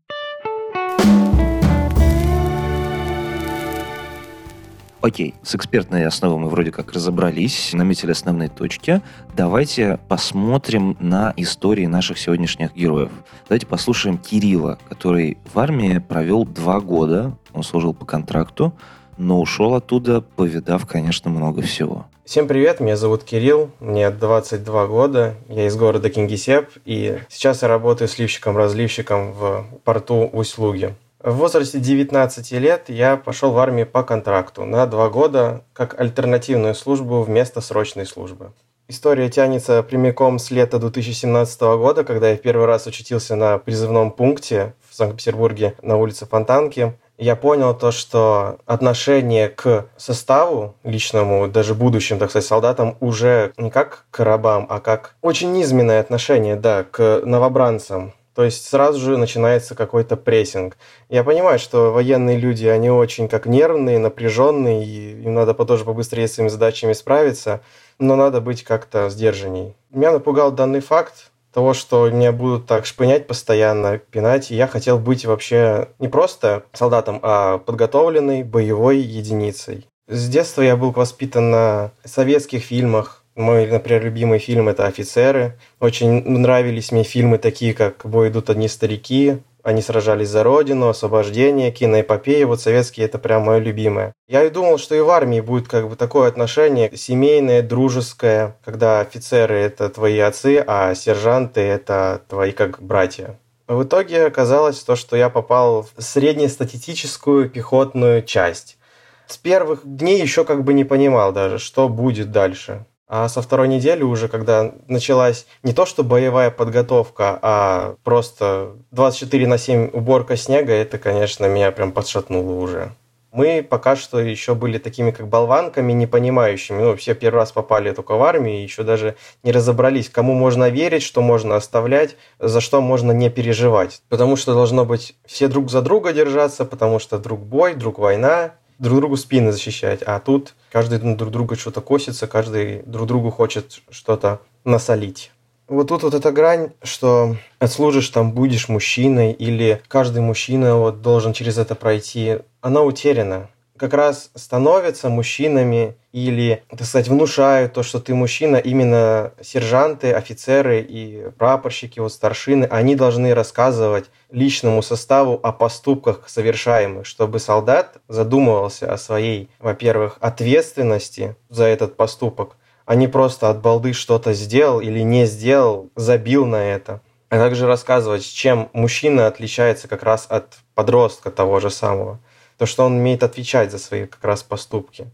Окей, 5.08 5.34
с 5.42 5.54
экспертной 5.54 6.04
основой 6.04 6.38
мы 6.38 6.50
вроде 6.50 6.70
как 6.70 6.92
разобрались, 6.92 7.72
наметили 7.72 8.10
основные 8.10 8.50
точки. 8.50 9.00
Давайте 9.34 9.98
посмотрим 10.06 10.98
на 11.00 11.32
истории 11.38 11.86
наших 11.86 12.18
сегодняшних 12.18 12.74
героев. 12.74 13.10
Давайте 13.48 13.64
послушаем 13.64 14.18
Кирилла, 14.18 14.78
который 14.86 15.38
в 15.50 15.58
армии 15.58 15.96
провел 15.96 16.44
два 16.44 16.80
года. 16.80 17.38
Он 17.54 17.62
служил 17.62 17.94
по 17.94 18.04
контракту, 18.04 18.74
но 19.16 19.40
ушел 19.40 19.74
оттуда, 19.74 20.20
повидав, 20.20 20.84
конечно, 20.86 21.30
много 21.30 21.62
всего. 21.62 22.04
Всем 22.26 22.46
привет, 22.46 22.80
меня 22.80 22.98
зовут 22.98 23.24
Кирилл, 23.24 23.70
мне 23.80 24.10
22 24.10 24.86
года, 24.88 25.36
я 25.48 25.68
из 25.68 25.76
города 25.76 26.10
Кингисепп, 26.10 26.68
и 26.84 27.16
сейчас 27.30 27.62
я 27.62 27.68
работаю 27.68 28.08
сливщиком-разливщиком 28.08 29.32
в 29.32 29.64
порту 29.84 30.28
Усть-Луги. 30.30 30.94
В 31.20 31.33
возрасте 31.33 31.81
19 31.81 32.52
лет 32.52 32.85
я 32.88 33.16
пошел 33.16 33.50
в 33.50 33.59
армию 33.59 33.88
по 33.88 34.04
контракту 34.04 34.64
на 34.64 34.87
два 34.87 35.09
года 35.09 35.64
как 35.72 35.98
альтернативную 35.98 36.76
службу 36.76 37.22
вместо 37.22 37.61
срочной 37.61 38.07
службы. 38.07 38.52
История 38.87 39.28
тянется 39.28 39.83
прямиком 39.83 40.38
с 40.38 40.52
лета 40.52 40.78
2017 40.78 41.61
года, 41.61 42.04
когда 42.04 42.31
я 42.31 42.37
первый 42.37 42.66
раз 42.66 42.87
очутился 42.87 43.35
на 43.35 43.59
призывном 43.59 44.12
пункте 44.12 44.74
в 44.88 44.94
Санкт-Петербурге 44.94 45.74
на 45.83 45.96
улице 45.96 46.24
Фонтанки. 46.24 46.96
Я 47.18 47.35
понял 47.35 47.74
то, 47.74 47.90
что 47.90 48.61
отношение 48.64 49.48
к 49.48 49.87
составу 49.96 50.76
личному, 50.85 51.48
даже 51.48 51.74
будущим, 51.74 52.20
так 52.20 52.31
сказать, 52.31 52.46
солдатам 52.46 52.96
уже 53.00 53.52
не 53.57 53.70
как 53.70 54.04
к 54.12 54.20
рабам, 54.20 54.66
а 54.70 54.78
как 54.78 55.16
очень 55.20 55.52
низменное 55.52 55.98
отношение, 55.98 56.54
да, 56.54 56.85
к 56.85 57.22
новобранцам. 57.24 58.14
То 58.38 58.44
есть 58.44 58.68
сразу 58.68 59.01
же 59.01 59.16
начинается 59.16 59.74
какой-то 59.74 60.16
прессинг. 60.16 60.77
Я 61.09 61.24
понимаю, 61.24 61.59
что 61.59 61.90
военные 61.90 62.37
люди, 62.38 62.66
они 62.66 62.88
очень 62.88 63.29
как 63.29 63.46
нервные, 63.46 63.98
напряженные, 63.98 64.85
и 64.85 65.22
им 65.24 65.35
надо 65.35 65.55
тоже 65.55 65.85
побыстрее 65.85 66.29
с 66.29 66.35
своими 66.35 66.48
задачами 66.48 66.92
справиться, 66.92 67.62
но 67.98 68.14
надо 68.14 68.40
быть 68.40 68.62
как-то 68.62 69.11
сдержанней. 69.11 69.74
Меня 69.90 70.12
напугал 70.12 70.53
данный 70.53 70.79
факт, 70.79 71.33
того, 71.53 71.74
что 71.74 72.09
меня 72.11 72.31
будут 72.31 72.66
так 72.66 72.87
шпынять 72.87 73.27
постоянно, 73.27 73.98
пинать. 73.98 74.53
И 74.53 74.55
я 74.55 74.68
хотел 74.68 75.01
быть 75.01 75.24
вообще 75.27 75.88
не 75.98 76.07
просто 76.07 76.62
солдатом, 76.72 77.18
а 77.24 77.59
подготовленной 77.59 78.44
боевой 78.44 78.98
единицей. 78.98 79.88
С 80.07 80.29
детства 80.29 80.62
я 80.62 80.77
был 80.77 80.92
воспитан 80.92 81.51
на 81.51 81.90
советских 82.05 82.62
фильмах, 82.62 83.17
мой, 83.38 83.66
например, 83.66 84.05
любимый 84.05 84.38
фильм– 84.38 84.68
это 84.70 84.87
«Офицеры». 84.87 85.59
Очень 85.81 86.29
нравились 86.29 86.92
мне 86.92 87.05
фильмы 87.05 87.38
такие, 87.38 87.72
как 87.72 88.01
«Бой 88.05 88.29
идут 88.29 88.51
одни 88.51 88.68
старики», 88.68 89.38
они 89.62 89.83
сражались 89.83 90.29
за 90.29 90.44
родину, 90.44 90.88
освобождение, 90.88 91.70
киноэпопея. 91.70 92.46
Вот 92.46 92.61
советские– 92.61 93.05
это 93.07 93.18
прям 93.18 93.42
мое 93.42 93.59
любимое. 93.59 94.14
Я 94.27 94.44
и 94.44 94.51
думал, 94.51 94.79
что 94.79 94.94
и 94.94 95.01
в 95.01 95.11
армии 95.11 95.40
будет 95.40 95.68
как 95.68 95.90
бы 95.90 95.96
такое 95.96 96.29
отношение 96.29 96.96
семейное, 96.96 97.62
дружеское, 97.62 98.57
когда 98.64 99.01
офицеры– 99.01 99.55
это 99.57 99.90
твои 99.90 100.18
отцы, 100.20 100.64
а 100.66 100.94
сержанты– 100.94 101.61
это 101.62 102.22
твои 102.29 102.53
как 102.53 102.81
братья. 102.81 103.38
В 103.66 103.83
итоге 103.83 104.24
оказалось 104.24 104.83
то, 104.83 104.96
что 104.96 105.16
я 105.16 105.29
попал 105.29 105.83
в 105.83 106.03
среднестатистическую 106.03 107.51
пехотную 107.51 108.22
часть. 108.22 108.79
С 109.27 109.37
первых 109.37 109.81
дней 109.85 110.18
еще 110.18 110.46
как 110.46 110.64
бы 110.64 110.72
не 110.72 110.85
понимал 110.85 111.33
даже, 111.33 111.59
что 111.59 111.90
будет 111.90 112.31
дальше. 112.31 112.87
А 113.08 113.26
со 113.28 113.40
второй 113.40 113.68
недели 113.68 114.02
уже, 114.02 114.28
когда 114.28 114.72
началась 114.86 115.46
не 115.62 115.72
то 115.72 115.86
что 115.86 116.04
боевая 116.04 116.50
подготовка, 116.50 117.38
а 117.40 117.96
просто 118.04 118.72
24 118.90 119.46
на 119.46 119.56
7 119.56 119.90
уборка 119.94 120.36
снега, 120.36 120.74
это, 120.74 120.98
конечно, 120.98 121.46
меня 121.46 121.72
прям 121.72 121.92
подшатнуло 121.92 122.52
уже. 122.52 122.92
Мы 123.32 123.62
пока 123.62 123.96
что 123.96 124.20
еще 124.20 124.54
были 124.54 124.78
такими 124.78 125.10
как 125.10 125.28
болванками, 125.28 125.92
не 125.92 126.06
понимающими. 126.06 126.82
Ну, 126.82 126.96
все 126.96 127.14
первый 127.14 127.38
раз 127.38 127.52
попали 127.52 127.92
только 127.92 128.16
в 128.16 128.22
армию, 128.22 128.62
еще 128.62 128.82
даже 128.82 129.16
не 129.42 129.52
разобрались, 129.52 130.10
кому 130.10 130.34
можно 130.34 130.68
верить, 130.68 131.02
что 131.02 131.22
можно 131.22 131.56
оставлять, 131.56 132.16
за 132.38 132.60
что 132.60 132.80
можно 132.80 133.12
не 133.12 133.30
переживать. 133.30 134.02
Потому 134.08 134.36
что 134.36 134.52
должно 134.54 134.84
быть 134.84 135.14
все 135.24 135.48
друг 135.48 135.70
за 135.70 135.80
друга 135.80 136.12
держаться, 136.12 136.64
потому 136.64 136.98
что 136.98 137.18
друг 137.18 137.40
бой, 137.40 137.74
друг 137.74 137.98
война, 137.98 138.52
друг 138.78 138.98
другу 138.98 139.16
спины 139.16 139.52
защищать. 139.52 140.02
А 140.02 140.18
тут 140.20 140.54
каждый 140.70 140.98
друг 140.98 141.30
друга 141.30 141.56
что-то 141.56 141.80
косится, 141.80 142.26
каждый 142.26 142.82
друг 142.82 143.06
другу 143.06 143.30
хочет 143.30 143.80
что-то 143.90 144.40
насолить. 144.64 145.30
Вот 145.68 145.88
тут 145.88 146.02
вот 146.02 146.14
эта 146.14 146.32
грань, 146.32 146.70
что 146.82 147.36
отслужишь 147.58 148.08
там, 148.08 148.32
будешь 148.32 148.70
мужчиной, 148.70 149.32
или 149.32 149.82
каждый 149.88 150.22
мужчина 150.22 150.76
вот 150.76 151.02
должен 151.02 151.34
через 151.34 151.58
это 151.58 151.74
пройти, 151.74 152.38
она 152.62 152.80
утеряна 152.80 153.50
как 153.78 153.94
раз 153.94 154.30
становятся 154.34 155.08
мужчинами 155.08 155.96
или, 156.12 156.62
так 156.68 156.84
сказать, 156.84 157.08
внушают 157.08 157.72
то, 157.72 157.82
что 157.82 158.00
ты 158.00 158.14
мужчина, 158.14 158.56
именно 158.56 159.32
сержанты, 159.40 160.12
офицеры 160.12 160.80
и 160.80 161.30
прапорщики, 161.38 162.00
вот 162.00 162.12
старшины, 162.12 162.64
они 162.64 162.94
должны 162.94 163.34
рассказывать 163.34 164.10
личному 164.30 164.82
составу 164.82 165.40
о 165.42 165.52
поступках 165.52 166.28
совершаемых, 166.28 167.06
чтобы 167.06 167.38
солдат 167.38 167.98
задумывался 168.08 168.92
о 168.92 168.98
своей, 168.98 169.48
во-первых, 169.60 170.18
ответственности 170.20 171.36
за 171.48 171.64
этот 171.64 171.96
поступок, 171.96 172.56
а 172.84 172.94
не 172.94 173.06
просто 173.06 173.48
от 173.48 173.60
балды 173.60 173.92
что-то 173.92 174.32
сделал 174.32 174.80
или 174.80 175.00
не 175.00 175.26
сделал, 175.26 175.90
забил 175.94 176.46
на 176.46 176.64
это. 176.64 177.00
А 177.30 177.36
также 177.36 177.66
рассказывать, 177.66 178.24
чем 178.24 178.70
мужчина 178.72 179.26
отличается 179.26 179.86
как 179.86 180.02
раз 180.02 180.26
от 180.30 180.56
подростка 180.74 181.30
того 181.30 181.60
же 181.60 181.70
самого 181.70 182.18
то, 182.58 182.66
что 182.66 182.84
он 182.84 182.96
умеет 182.96 183.22
отвечать 183.22 183.70
за 183.70 183.78
свои 183.78 184.06
как 184.06 184.22
раз 184.24 184.42
поступки. 184.42 185.06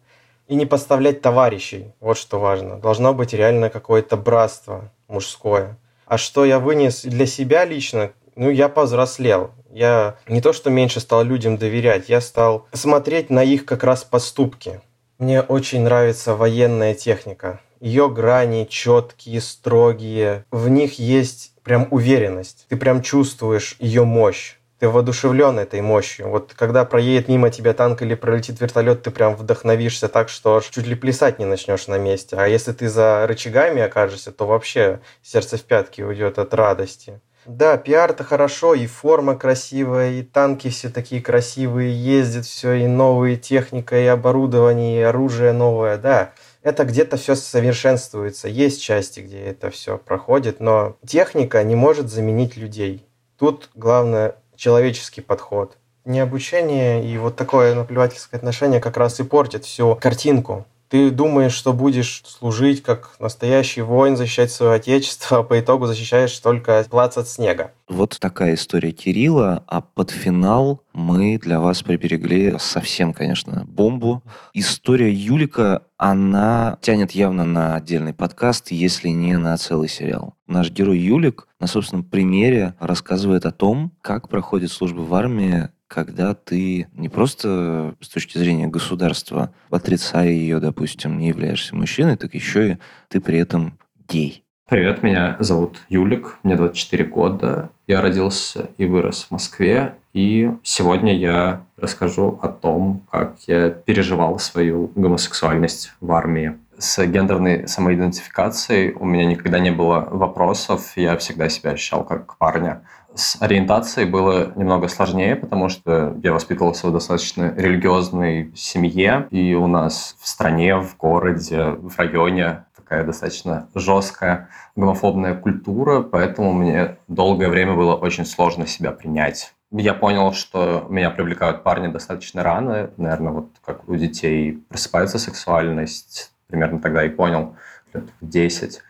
И 0.48 0.56
не 0.56 0.66
подставлять 0.66 1.20
товарищей, 1.22 1.92
вот 2.00 2.18
что 2.18 2.40
важно. 2.40 2.76
Должно 2.76 3.14
быть 3.14 3.32
реально 3.32 3.70
какое-то 3.70 4.16
братство 4.16 4.90
мужское. 5.08 5.78
А 6.06 6.18
что 6.18 6.44
я 6.44 6.58
вынес 6.58 7.02
для 7.02 7.26
себя 7.26 7.64
лично, 7.64 8.12
ну, 8.34 8.50
я 8.50 8.68
повзрослел. 8.68 9.52
Я 9.70 10.16
не 10.28 10.40
то, 10.40 10.52
что 10.52 10.70
меньше 10.70 11.00
стал 11.00 11.24
людям 11.24 11.56
доверять, 11.56 12.08
я 12.08 12.20
стал 12.20 12.66
смотреть 12.72 13.30
на 13.30 13.42
их 13.42 13.64
как 13.64 13.84
раз 13.84 14.04
поступки. 14.04 14.80
Мне 15.18 15.40
очень 15.40 15.82
нравится 15.82 16.34
военная 16.34 16.94
техника. 16.94 17.60
Ее 17.80 18.08
грани 18.08 18.66
четкие, 18.68 19.40
строгие. 19.40 20.44
В 20.50 20.68
них 20.68 20.98
есть 20.98 21.52
прям 21.62 21.88
уверенность. 21.90 22.66
Ты 22.68 22.76
прям 22.76 23.02
чувствуешь 23.02 23.76
ее 23.78 24.04
мощь 24.04 24.56
ты 24.84 24.90
воодушевлен 24.90 25.58
этой 25.58 25.80
мощью. 25.80 26.28
Вот 26.28 26.52
когда 26.54 26.84
проедет 26.84 27.26
мимо 27.28 27.48
тебя 27.48 27.72
танк 27.72 28.02
или 28.02 28.14
пролетит 28.14 28.60
вертолет, 28.60 29.02
ты 29.02 29.10
прям 29.10 29.34
вдохновишься 29.34 30.10
так, 30.10 30.28
что 30.28 30.60
чуть 30.60 30.86
ли 30.86 30.94
плясать 30.94 31.38
не 31.38 31.46
начнешь 31.46 31.86
на 31.86 31.96
месте. 31.96 32.36
А 32.38 32.46
если 32.46 32.72
ты 32.72 32.90
за 32.90 33.26
рычагами 33.26 33.80
окажешься, 33.80 34.30
то 34.30 34.46
вообще 34.46 35.00
сердце 35.22 35.56
в 35.56 35.62
пятки 35.62 36.02
уйдет 36.02 36.38
от 36.38 36.52
радости. 36.52 37.18
Да, 37.46 37.78
пиар-то 37.78 38.24
хорошо, 38.24 38.74
и 38.74 38.86
форма 38.86 39.38
красивая, 39.38 40.10
и 40.10 40.22
танки 40.22 40.68
все 40.68 40.90
такие 40.90 41.22
красивые, 41.22 41.94
ездят 41.94 42.44
все, 42.44 42.74
и 42.74 42.86
новые 42.86 43.36
техника, 43.36 43.98
и 43.98 44.04
оборудование, 44.04 45.00
и 45.00 45.02
оружие 45.02 45.52
новое, 45.52 45.96
да. 45.96 46.32
Это 46.62 46.84
где-то 46.84 47.16
все 47.16 47.36
совершенствуется. 47.36 48.48
Есть 48.48 48.82
части, 48.82 49.20
где 49.20 49.38
это 49.44 49.70
все 49.70 49.96
проходит, 49.96 50.60
но 50.60 50.98
техника 51.06 51.64
не 51.64 51.74
может 51.74 52.10
заменить 52.10 52.58
людей. 52.58 53.06
Тут 53.38 53.70
главное 53.74 54.36
человеческий 54.56 55.20
подход. 55.20 55.76
Не 56.04 56.20
обучение 56.20 57.04
и 57.04 57.16
вот 57.16 57.36
такое 57.36 57.74
наплевательское 57.74 58.38
отношение 58.38 58.80
как 58.80 58.96
раз 58.96 59.20
и 59.20 59.22
портит 59.22 59.64
всю 59.64 59.96
картинку. 59.96 60.66
Ты 60.88 61.10
думаешь, 61.10 61.52
что 61.54 61.72
будешь 61.72 62.22
служить 62.26 62.82
как 62.82 63.16
настоящий 63.18 63.82
воин, 63.82 64.16
защищать 64.16 64.52
свое 64.52 64.74
отечество, 64.74 65.38
а 65.38 65.42
по 65.42 65.58
итогу 65.58 65.86
защищаешь 65.86 66.38
только 66.38 66.84
плац 66.88 67.16
от 67.16 67.28
снега. 67.28 67.72
Вот 67.88 68.16
такая 68.18 68.54
история 68.54 68.92
Кирилла, 68.92 69.62
а 69.66 69.80
под 69.80 70.10
финал 70.10 70.82
мы 70.94 71.38
для 71.38 71.60
вас 71.60 71.82
приберегли 71.82 72.56
совсем, 72.58 73.12
конечно, 73.12 73.64
бомбу. 73.66 74.22
История 74.54 75.12
Юлика, 75.12 75.82
она 75.98 76.78
тянет 76.80 77.12
явно 77.12 77.44
на 77.44 77.76
отдельный 77.76 78.14
подкаст, 78.14 78.70
если 78.70 79.08
не 79.08 79.36
на 79.36 79.56
целый 79.58 79.88
сериал. 79.88 80.34
Наш 80.46 80.70
герой 80.70 80.98
Юлик 80.98 81.48
на 81.60 81.66
собственном 81.66 82.04
примере 82.04 82.74
рассказывает 82.78 83.46
о 83.46 83.52
том, 83.52 83.92
как 84.00 84.28
проходит 84.28 84.70
служба 84.70 85.00
в 85.00 85.14
армии 85.14 85.68
когда 85.94 86.34
ты 86.34 86.88
не 86.94 87.08
просто 87.08 87.94
с 88.00 88.08
точки 88.08 88.36
зрения 88.36 88.66
государства, 88.66 89.54
отрицая 89.70 90.28
ее, 90.28 90.58
допустим, 90.58 91.18
не 91.18 91.28
являешься 91.28 91.76
мужчиной, 91.76 92.16
так 92.16 92.34
еще 92.34 92.72
и 92.72 92.78
ты 93.08 93.20
при 93.20 93.38
этом 93.38 93.78
гей. 94.08 94.42
Привет, 94.68 95.04
меня 95.04 95.36
зовут 95.38 95.78
Юлик, 95.88 96.38
мне 96.42 96.56
24 96.56 97.04
года. 97.04 97.70
Я 97.86 98.00
родился 98.00 98.70
и 98.76 98.86
вырос 98.86 99.24
в 99.24 99.30
Москве, 99.30 99.94
и 100.14 100.50
сегодня 100.64 101.16
я 101.16 101.64
расскажу 101.76 102.40
о 102.42 102.48
том, 102.48 103.06
как 103.12 103.36
я 103.46 103.68
переживал 103.68 104.38
свою 104.40 104.90
гомосексуальность 104.96 105.92
в 106.00 106.10
армии. 106.10 106.56
С 106.76 107.06
гендерной 107.06 107.68
самоидентификацией 107.68 108.94
у 108.94 109.04
меня 109.04 109.26
никогда 109.26 109.60
не 109.60 109.70
было 109.70 110.08
вопросов, 110.10 110.94
я 110.96 111.16
всегда 111.18 111.48
себя 111.48 111.72
ощущал 111.72 112.02
как 112.02 112.36
парня. 112.36 112.82
С 113.14 113.40
ориентацией 113.40 114.08
было 114.08 114.52
немного 114.56 114.88
сложнее, 114.88 115.36
потому 115.36 115.68
что 115.68 116.16
я 116.20 116.32
воспитывался 116.32 116.88
в 116.88 116.92
достаточно 116.92 117.54
религиозной 117.56 118.50
семье, 118.56 119.28
и 119.30 119.54
у 119.54 119.68
нас 119.68 120.16
в 120.20 120.26
стране, 120.26 120.76
в 120.76 120.96
городе, 120.96 121.62
в 121.62 121.96
районе 121.96 122.64
такая 122.74 123.04
достаточно 123.04 123.68
жесткая 123.72 124.48
гомофобная 124.74 125.36
культура, 125.36 126.02
поэтому 126.02 126.52
мне 126.52 126.96
долгое 127.06 127.48
время 127.50 127.74
было 127.74 127.94
очень 127.94 128.26
сложно 128.26 128.66
себя 128.66 128.90
принять. 128.90 129.54
Я 129.70 129.94
понял, 129.94 130.32
что 130.32 130.86
меня 130.90 131.10
привлекают 131.10 131.62
парни 131.62 131.86
достаточно 131.86 132.42
рано, 132.42 132.90
наверное, 132.96 133.32
вот 133.32 133.50
как 133.64 133.88
у 133.88 133.94
детей 133.94 134.64
просыпается 134.68 135.20
сексуальность, 135.20 136.32
примерно 136.48 136.80
тогда 136.80 137.04
и 137.04 137.10
понял, 137.10 137.54
лет 137.92 138.06
в 138.20 138.28
10. 138.28 138.80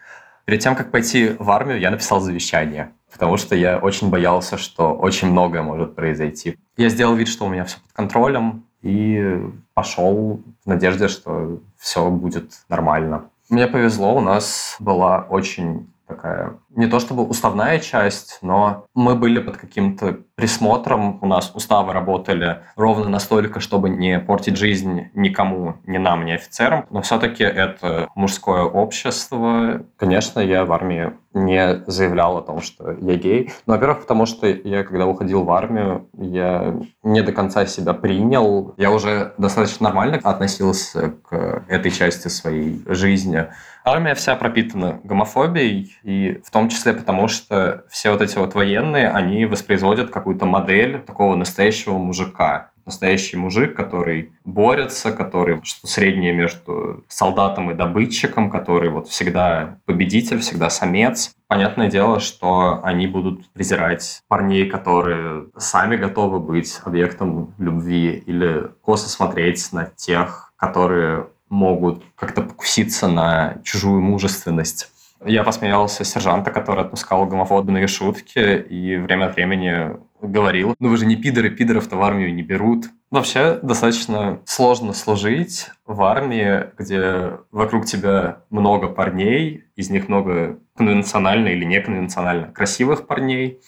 Перед 0.46 0.60
тем, 0.60 0.76
как 0.76 0.90
пойти 0.90 1.37
в 1.38 1.50
армию, 1.50 1.78
я 1.78 1.90
написал 1.90 2.20
завещание 2.20 2.90
потому 3.14 3.37
что 3.37 3.55
я 3.55 3.79
очень 3.79 4.11
боялся, 4.11 4.59
что 4.59 4.92
очень 4.92 5.31
многое 5.31 5.62
может 5.62 5.94
произойти. 5.94 6.59
Я 6.77 6.88
сделал 6.88 7.14
вид, 7.14 7.29
что 7.29 7.46
у 7.46 7.48
меня 7.48 7.64
все 7.64 7.79
под 7.79 7.92
контролем, 7.92 8.64
и 8.83 9.40
пошел 9.72 10.42
в 10.64 10.68
надежде, 10.68 11.09
что 11.09 11.61
все 11.79 12.11
будет 12.11 12.53
нормально. 12.68 13.31
Мне 13.48 13.68
повезло, 13.68 14.16
у 14.16 14.20
нас 14.20 14.77
была 14.81 15.27
очень 15.31 15.88
такая 16.09 16.55
не 16.76 16.87
то 16.87 16.98
чтобы 16.98 17.24
уставная 17.24 17.78
часть, 17.78 18.38
но 18.42 18.87
мы 18.94 19.14
были 19.14 19.40
под 19.40 19.56
каким-то 19.56 20.18
присмотром. 20.34 21.18
У 21.22 21.26
нас 21.26 21.52
уставы 21.54 21.92
работали 21.92 22.62
ровно 22.76 23.08
настолько, 23.08 23.60
чтобы 23.60 23.88
не 23.88 24.18
портить 24.18 24.56
жизнь 24.56 25.08
никому, 25.14 25.76
ни 25.87 25.98
нам, 25.98 26.24
ни 26.24 26.32
офицерам. 26.32 26.87
Но 26.90 27.02
все-таки 27.02 27.44
это 27.44 28.08
мужское 28.14 28.62
общество. 28.62 29.82
Конечно, 29.96 30.40
я 30.40 30.64
в 30.64 30.72
армии 30.72 31.12
не 31.32 31.82
заявлял 31.87 32.38
о 32.38 32.42
том, 32.42 32.60
что 32.60 32.92
я 32.92 33.16
гей. 33.16 33.50
Ну, 33.66 33.74
во-первых, 33.74 34.02
потому 34.02 34.26
что 34.26 34.46
я, 34.46 34.84
когда 34.84 35.06
уходил 35.06 35.42
в 35.42 35.50
армию, 35.50 36.08
я 36.16 36.74
не 37.02 37.22
до 37.22 37.32
конца 37.32 37.66
себя 37.66 37.92
принял. 37.92 38.74
Я 38.76 38.90
уже 38.90 39.34
достаточно 39.38 39.84
нормально 39.84 40.20
относился 40.22 41.14
к 41.28 41.64
этой 41.68 41.90
части 41.90 42.28
своей 42.28 42.82
жизни. 42.87 43.46
Армия 43.84 44.14
вся 44.14 44.34
пропитана 44.34 45.00
гомофобией, 45.04 45.94
и 46.04 46.40
в 46.42 46.50
том 46.50 46.63
том 46.64 46.70
числе 46.70 46.94
потому, 46.94 47.29
что 47.29 47.85
все 47.90 48.11
вот 48.11 48.22
эти 48.22 48.38
вот 48.38 48.55
военные, 48.55 49.11
они 49.11 49.44
воспроизводят 49.44 50.11
какую-то 50.11 50.46
модель 50.46 51.03
такого 51.03 51.37
настоящего 51.37 51.98
мужика. 51.98 52.70
Настоящий 52.87 53.37
мужик, 53.37 53.77
который 53.77 54.33
борется, 54.44 55.12
который 55.12 55.61
что 55.62 55.87
среднее 55.87 56.33
между 56.33 57.05
солдатом 57.09 57.70
и 57.70 57.74
добытчиком, 57.74 58.50
который 58.50 58.88
вот 58.88 59.09
всегда 59.09 59.79
победитель, 59.85 60.38
всегда 60.38 60.70
самец. 60.70 61.35
Понятное 61.48 61.90
дело, 61.90 62.18
что 62.18 62.81
они 62.83 63.07
будут 63.07 63.46
презирать 63.53 64.22
парней, 64.27 64.66
которые 64.66 65.48
сами 65.59 65.96
готовы 65.96 66.40
быть 66.40 66.81
объектом 66.83 67.55
любви 67.59 68.22
или 68.24 68.70
косо 68.81 69.11
смотреть 69.11 69.70
на 69.72 69.85
тех, 69.96 70.53
которые 70.57 71.27
могут 71.50 72.03
как-то 72.16 72.40
покуситься 72.42 73.07
на 73.09 73.59
чужую 73.64 74.00
мужественность. 74.00 74.93
Я 75.26 75.42
посмеялся 75.42 76.04
сержанта, 76.04 76.50
который 76.50 76.84
отпускал 76.84 77.26
гомофобные 77.26 77.87
шутки 77.87 78.58
и 78.68 78.96
время 78.96 79.26
от 79.26 79.37
времени 79.37 79.96
говорил, 80.20 80.74
ну 80.78 80.88
вы 80.88 80.96
же 80.96 81.06
не 81.06 81.16
пидоры, 81.16 81.50
пидоров-то 81.50 81.96
в 81.96 82.02
армию 82.02 82.34
не 82.34 82.42
берут. 82.42 82.87
Вообще 83.10 83.58
достаточно 83.62 84.40
сложно 84.44 84.92
служить 84.92 85.70
в 85.87 86.02
армии, 86.02 86.64
где 86.78 87.38
вокруг 87.50 87.87
тебя 87.87 88.38
много 88.50 88.88
парней, 88.88 89.64
из 89.76 89.90
них 89.90 90.08
много 90.08 90.58
конвенционально 90.76 91.48
или 91.48 91.64
неконвенционально 91.64 92.52
красивых 92.52 93.06
парней, 93.06 93.60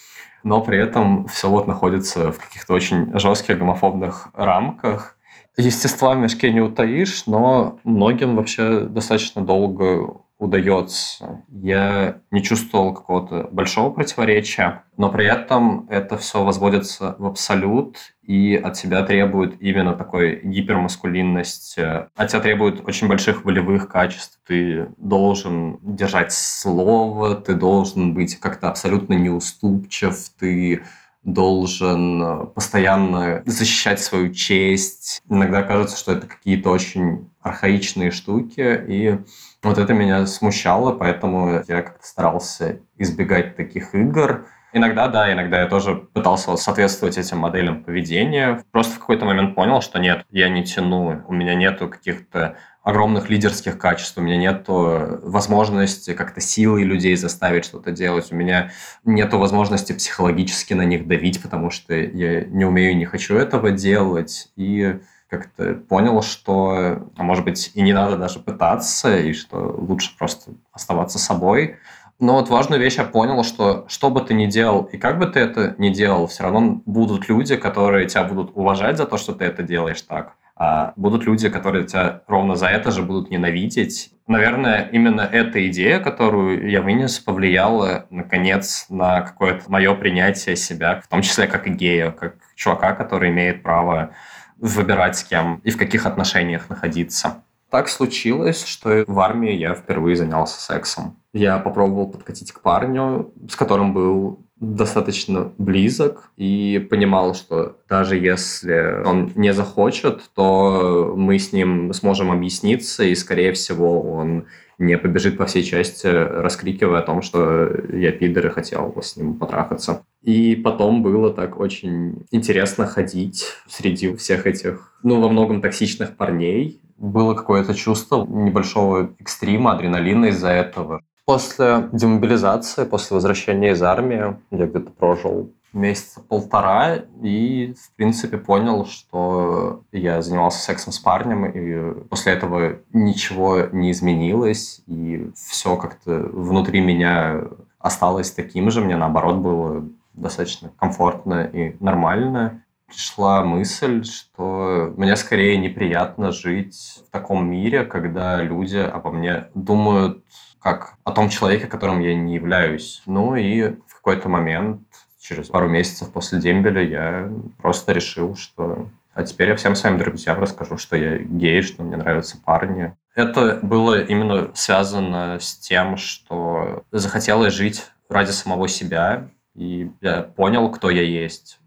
но 0.42 0.60
при 0.60 0.78
этом 0.78 1.26
все 1.26 1.48
вот 1.48 1.66
находится 1.66 2.32
в 2.32 2.38
каких-то 2.38 2.74
очень 2.74 3.18
жестких 3.18 3.58
гомофобных 3.58 4.28
рамках. 4.34 5.16
Естества 5.56 6.12
в 6.14 6.18
мешке 6.18 6.52
не 6.52 6.60
утаишь, 6.60 7.26
но 7.26 7.78
многим 7.82 8.36
вообще 8.36 8.80
достаточно 8.80 9.42
долго 9.42 10.18
удается. 10.38 11.44
Я 11.48 12.20
не 12.30 12.42
чувствовал 12.42 12.92
какого-то 12.92 13.48
большого 13.50 13.90
противоречия, 13.90 14.84
но 14.96 15.10
при 15.10 15.24
этом 15.26 15.86
это 15.88 16.18
все 16.18 16.44
возводится 16.44 17.16
в 17.18 17.26
абсолют 17.26 17.96
и 18.22 18.54
от 18.54 18.76
себя 18.76 19.02
требует 19.02 19.60
именно 19.62 19.94
такой 19.94 20.40
гипермаскулинности. 20.42 22.08
От 22.14 22.28
тебя 22.28 22.40
требует 22.40 22.86
очень 22.86 23.08
больших 23.08 23.44
волевых 23.44 23.88
качеств. 23.88 24.38
Ты 24.46 24.88
должен 24.98 25.78
держать 25.80 26.32
слово, 26.32 27.34
ты 27.36 27.54
должен 27.54 28.12
быть 28.12 28.36
как-то 28.36 28.68
абсолютно 28.68 29.14
неуступчив, 29.14 30.14
ты 30.38 30.82
должен 31.26 32.46
постоянно 32.54 33.42
защищать 33.44 34.00
свою 34.00 34.32
честь. 34.32 35.20
Иногда 35.28 35.62
кажется, 35.62 35.98
что 35.98 36.12
это 36.12 36.26
какие-то 36.28 36.70
очень 36.70 37.28
архаичные 37.42 38.12
штуки, 38.12 38.84
и 38.88 39.18
вот 39.62 39.78
это 39.78 39.92
меня 39.92 40.26
смущало, 40.26 40.92
поэтому 40.92 41.62
я 41.66 41.82
как-то 41.82 42.06
старался 42.06 42.80
избегать 42.96 43.56
таких 43.56 43.94
игр. 43.94 44.46
Иногда, 44.72 45.08
да, 45.08 45.32
иногда 45.32 45.62
я 45.62 45.66
тоже 45.66 45.96
пытался 45.96 46.54
соответствовать 46.56 47.18
этим 47.18 47.38
моделям 47.38 47.82
поведения. 47.82 48.62
Просто 48.70 48.96
в 48.96 48.98
какой-то 49.00 49.24
момент 49.24 49.54
понял, 49.54 49.80
что 49.80 49.98
нет, 49.98 50.24
я 50.30 50.48
не 50.48 50.64
тяну, 50.64 51.24
у 51.26 51.32
меня 51.32 51.54
нету 51.54 51.88
каких-то 51.88 52.56
огромных 52.86 53.28
лидерских 53.28 53.78
качеств, 53.78 54.16
у 54.16 54.20
меня 54.20 54.36
нету 54.36 55.18
возможности 55.22 56.14
как-то 56.14 56.40
силой 56.40 56.84
людей 56.84 57.16
заставить 57.16 57.64
что-то 57.64 57.90
делать, 57.90 58.30
у 58.30 58.36
меня 58.36 58.70
нету 59.04 59.40
возможности 59.40 59.92
психологически 59.92 60.72
на 60.72 60.84
них 60.84 61.08
давить, 61.08 61.42
потому 61.42 61.70
что 61.70 61.94
я 61.94 62.42
не 62.42 62.64
умею 62.64 62.92
и 62.92 62.94
не 62.94 63.04
хочу 63.04 63.34
этого 63.34 63.72
делать. 63.72 64.52
И 64.54 65.00
как-то 65.28 65.74
понял, 65.74 66.22
что, 66.22 67.08
а 67.16 67.22
может 67.24 67.44
быть, 67.44 67.72
и 67.74 67.82
не 67.82 67.92
надо 67.92 68.16
даже 68.16 68.38
пытаться, 68.38 69.18
и 69.18 69.32
что 69.32 69.74
лучше 69.76 70.16
просто 70.16 70.52
оставаться 70.70 71.18
собой. 71.18 71.78
Но 72.20 72.34
вот 72.34 72.50
важную 72.50 72.80
вещь 72.80 72.98
я 72.98 73.04
понял, 73.04 73.42
что 73.42 73.84
что 73.88 74.10
бы 74.10 74.20
ты 74.20 74.32
ни 74.32 74.46
делал 74.46 74.84
и 74.84 74.96
как 74.96 75.18
бы 75.18 75.26
ты 75.26 75.40
это 75.40 75.74
ни 75.78 75.88
делал, 75.88 76.28
все 76.28 76.44
равно 76.44 76.80
будут 76.86 77.28
люди, 77.28 77.56
которые 77.56 78.06
тебя 78.06 78.22
будут 78.22 78.52
уважать 78.54 78.96
за 78.96 79.06
то, 79.06 79.16
что 79.16 79.32
ты 79.32 79.44
это 79.44 79.64
делаешь 79.64 80.02
так. 80.02 80.36
А 80.56 80.94
будут 80.96 81.24
люди, 81.24 81.50
которые 81.50 81.86
тебя 81.86 82.22
ровно 82.26 82.54
за 82.54 82.68
это 82.68 82.90
же 82.90 83.02
будут 83.02 83.30
ненавидеть. 83.30 84.10
Наверное, 84.26 84.88
именно 84.90 85.20
эта 85.20 85.68
идея, 85.68 86.00
которую 86.00 86.68
я 86.70 86.80
вынес, 86.80 87.18
повлияла, 87.18 88.06
наконец, 88.10 88.86
на 88.88 89.20
какое-то 89.20 89.70
мое 89.70 89.94
принятие 89.94 90.56
себя, 90.56 91.00
в 91.02 91.08
том 91.08 91.20
числе 91.20 91.46
как 91.46 91.68
гея, 91.68 92.10
как 92.10 92.36
чувака, 92.54 92.94
который 92.94 93.30
имеет 93.30 93.62
право 93.62 94.10
выбирать 94.56 95.18
с 95.18 95.24
кем 95.24 95.60
и 95.62 95.70
в 95.70 95.76
каких 95.76 96.06
отношениях 96.06 96.70
находиться. 96.70 97.42
Так 97.70 97.88
случилось, 97.88 98.64
что 98.64 99.04
в 99.06 99.20
армии 99.20 99.52
я 99.52 99.74
впервые 99.74 100.16
занялся 100.16 100.58
сексом. 100.58 101.16
Я 101.34 101.58
попробовал 101.58 102.08
подкатить 102.08 102.52
к 102.52 102.60
парню, 102.60 103.32
с 103.50 103.56
которым 103.56 103.92
был 103.92 104.45
достаточно 104.58 105.52
близок 105.58 106.30
и 106.36 106.84
понимал, 106.90 107.34
что 107.34 107.76
даже 107.88 108.16
если 108.16 109.02
он 109.04 109.32
не 109.34 109.52
захочет, 109.52 110.22
то 110.34 111.14
мы 111.16 111.38
с 111.38 111.52
ним 111.52 111.92
сможем 111.92 112.32
объясниться, 112.32 113.04
и, 113.04 113.14
скорее 113.14 113.52
всего, 113.52 114.00
он 114.00 114.46
не 114.78 114.98
побежит 114.98 115.38
по 115.38 115.46
всей 115.46 115.62
части, 115.62 116.06
раскрикивая 116.06 117.00
о 117.00 117.02
том, 117.02 117.22
что 117.22 117.70
я 117.92 118.12
пидор 118.12 118.46
и 118.46 118.50
хотел 118.50 118.94
с 119.00 119.16
ним 119.16 119.34
потрахаться. 119.34 120.02
И 120.22 120.54
потом 120.56 121.02
было 121.02 121.32
так 121.32 121.58
очень 121.58 122.26
интересно 122.30 122.86
ходить 122.86 123.46
среди 123.68 124.14
всех 124.16 124.46
этих, 124.46 124.98
ну, 125.02 125.20
во 125.20 125.28
многом 125.28 125.62
токсичных 125.62 126.16
парней. 126.16 126.80
Было 126.98 127.34
какое-то 127.34 127.74
чувство 127.74 128.26
небольшого 128.26 129.14
экстрима, 129.18 129.72
адреналина 129.72 130.26
из-за 130.26 130.48
этого. 130.48 131.02
После 131.26 131.88
демобилизации, 131.90 132.84
после 132.84 133.16
возвращения 133.16 133.72
из 133.72 133.82
армии, 133.82 134.36
я 134.52 134.66
где-то 134.66 134.92
прожил 134.92 135.50
месяца 135.72 136.20
полтора 136.20 136.98
и, 137.20 137.74
в 137.76 137.96
принципе, 137.96 138.38
понял, 138.38 138.86
что 138.86 139.82
я 139.90 140.22
занимался 140.22 140.60
сексом 140.60 140.92
с 140.92 141.00
парнем, 141.00 141.44
и 141.46 142.04
после 142.04 142.32
этого 142.32 142.76
ничего 142.92 143.62
не 143.72 143.90
изменилось, 143.90 144.82
и 144.86 145.32
все 145.34 145.76
как-то 145.76 146.12
внутри 146.32 146.80
меня 146.80 147.40
осталось 147.80 148.30
таким 148.30 148.70
же. 148.70 148.80
Мне, 148.80 148.96
наоборот, 148.96 149.38
было 149.38 149.84
достаточно 150.14 150.70
комфортно 150.78 151.42
и 151.42 151.74
нормально. 151.80 152.62
Пришла 152.86 153.42
мысль, 153.42 154.04
что 154.04 154.94
мне 154.96 155.16
скорее 155.16 155.58
неприятно 155.58 156.30
жить 156.30 157.02
в 157.08 157.10
таком 157.10 157.50
мире, 157.50 157.82
когда 157.82 158.40
люди 158.40 158.76
обо 158.76 159.10
мне 159.10 159.48
думают 159.54 160.22
как 160.66 160.94
о 161.04 161.12
том 161.12 161.28
человеке, 161.28 161.68
которым 161.68 162.00
я 162.00 162.12
не 162.16 162.34
являюсь. 162.34 163.00
Ну 163.06 163.36
и 163.36 163.76
в 163.86 163.94
какой-то 163.94 164.28
момент, 164.28 164.80
через 165.20 165.46
пару 165.46 165.68
месяцев 165.68 166.10
после 166.10 166.40
дембеля, 166.40 166.82
я 166.82 167.30
просто 167.62 167.92
решил, 167.92 168.34
что 168.34 168.88
а 169.14 169.22
теперь 169.22 169.50
я 169.50 169.54
всем 169.54 169.76
своим 169.76 169.96
друзьям 169.96 170.40
расскажу, 170.40 170.76
что 170.76 170.96
я 170.96 171.18
гей, 171.18 171.62
что 171.62 171.84
мне 171.84 171.96
нравятся 171.96 172.36
парни. 172.44 172.96
Это 173.14 173.60
было 173.62 174.02
именно 174.02 174.50
связано 174.54 175.38
с 175.40 175.54
тем, 175.54 175.96
что 175.96 176.82
захотелось 176.90 177.54
жить 177.54 177.84
ради 178.08 178.32
самого 178.32 178.66
себя, 178.66 179.28
и 179.54 179.92
я 180.00 180.22
понял, 180.22 180.68
кто 180.70 180.90
я 180.90 181.02
есть. 181.02 181.60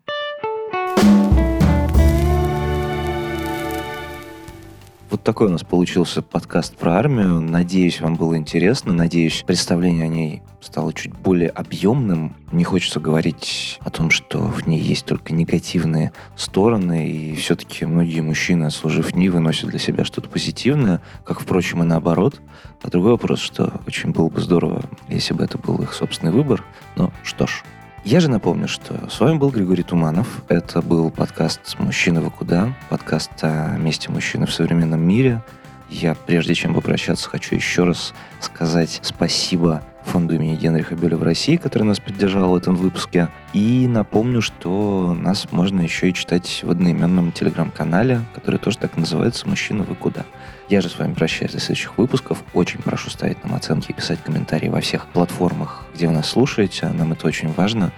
Вот 5.09 5.23
такой 5.23 5.47
у 5.47 5.49
нас 5.49 5.63
получился 5.63 6.21
подкаст 6.21 6.77
про 6.77 6.93
армию. 6.93 7.39
Надеюсь, 7.41 7.99
вам 7.99 8.13
было 8.13 8.37
интересно. 8.37 8.93
Надеюсь, 8.93 9.43
представление 9.45 10.03
о 10.03 10.07
ней 10.07 10.43
стало 10.61 10.93
чуть 10.93 11.13
более 11.13 11.49
объемным. 11.49 12.35
Не 12.51 12.63
хочется 12.63 12.99
говорить 12.99 13.79
о 13.81 13.89
том, 13.89 14.11
что 14.11 14.37
в 14.37 14.67
ней 14.67 14.79
есть 14.79 15.07
только 15.07 15.33
негативные 15.33 16.11
стороны, 16.35 17.09
и 17.09 17.35
все-таки 17.35 17.85
многие 17.85 18.21
мужчины, 18.21 18.65
отслужив 18.65 19.15
НИ, 19.15 19.29
выносят 19.29 19.71
для 19.71 19.79
себя 19.79 20.05
что-то 20.05 20.29
позитивное, 20.29 21.01
как, 21.25 21.39
впрочем, 21.39 21.81
и 21.81 21.87
наоборот. 21.87 22.39
А 22.83 22.89
другой 22.89 23.13
вопрос, 23.13 23.39
что 23.39 23.81
очень 23.87 24.11
было 24.11 24.29
бы 24.29 24.39
здорово, 24.41 24.83
если 25.07 25.33
бы 25.33 25.43
это 25.43 25.57
был 25.57 25.81
их 25.81 25.93
собственный 25.93 26.31
выбор. 26.31 26.63
Но 26.95 27.11
что 27.23 27.47
ж, 27.47 27.63
я 28.09 28.19
же 28.19 28.27
напомню, 28.27 28.67
что 28.67 29.07
с 29.07 29.19
вами 29.19 29.37
был 29.37 29.51
Григорий 29.51 29.83
Туманов. 29.83 30.41
Это 30.47 30.81
был 30.81 31.11
подкаст 31.11 31.77
«Мужчина 31.77 32.21
вы 32.21 32.31
куда?», 32.31 32.73
подкаст 32.89 33.29
о 33.43 33.77
месте 33.77 34.09
мужчины 34.09 34.47
в 34.47 34.51
современном 34.51 34.99
мире. 34.99 35.43
Я, 35.91 36.15
прежде 36.15 36.55
чем 36.55 36.73
попрощаться, 36.73 37.29
хочу 37.29 37.53
еще 37.53 37.83
раз 37.83 38.15
сказать 38.39 38.99
спасибо 39.03 39.83
фонду 40.05 40.33
имени 40.33 40.55
Генриха 40.55 40.95
Бюля 40.95 41.17
в 41.17 41.23
России, 41.23 41.55
который 41.55 41.83
нас 41.83 41.99
поддержал 41.99 42.49
в 42.49 42.55
этом 42.55 42.75
выпуске. 42.75 43.29
И 43.53 43.85
напомню, 43.87 44.41
что 44.41 45.13
нас 45.13 45.51
можно 45.51 45.81
еще 45.81 46.09
и 46.09 46.13
читать 46.13 46.61
в 46.63 46.71
одноименном 46.71 47.31
телеграм-канале, 47.31 48.21
который 48.33 48.59
тоже 48.59 48.79
так 48.79 48.97
называется 48.97 49.47
«Мужчина, 49.47 49.83
вы 49.83 49.93
куда?». 49.93 50.25
Я 50.69 50.81
же 50.81 50.89
с 50.89 50.99
вами 50.99 51.15
прощаюсь 51.15 51.51
до 51.51 51.59
следующих 51.59 51.97
выпусков. 51.97 52.43
Очень 52.53 52.83
прошу 52.83 53.09
ставить 53.09 53.43
нам 53.43 53.55
оценки 53.55 53.89
и 53.89 53.93
писать 53.93 54.21
комментарии 54.23 54.69
во 54.69 54.81
всех 54.81 55.07
платформах, 55.07 55.83
где 55.95 56.05
вы 56.05 56.13
нас 56.13 56.29
слушаете. 56.29 56.87
Нам 56.89 57.11
это 57.11 57.25
очень 57.25 57.51
важно. 57.51 57.91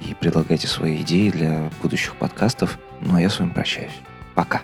И 0.00 0.12
предлагайте 0.12 0.66
свои 0.66 1.02
идеи 1.02 1.30
для 1.30 1.70
будущих 1.80 2.16
подкастов. 2.16 2.80
Ну 3.00 3.14
а 3.14 3.20
я 3.20 3.30
с 3.30 3.38
вами 3.38 3.50
прощаюсь. 3.50 3.94
Пока. 4.34 4.60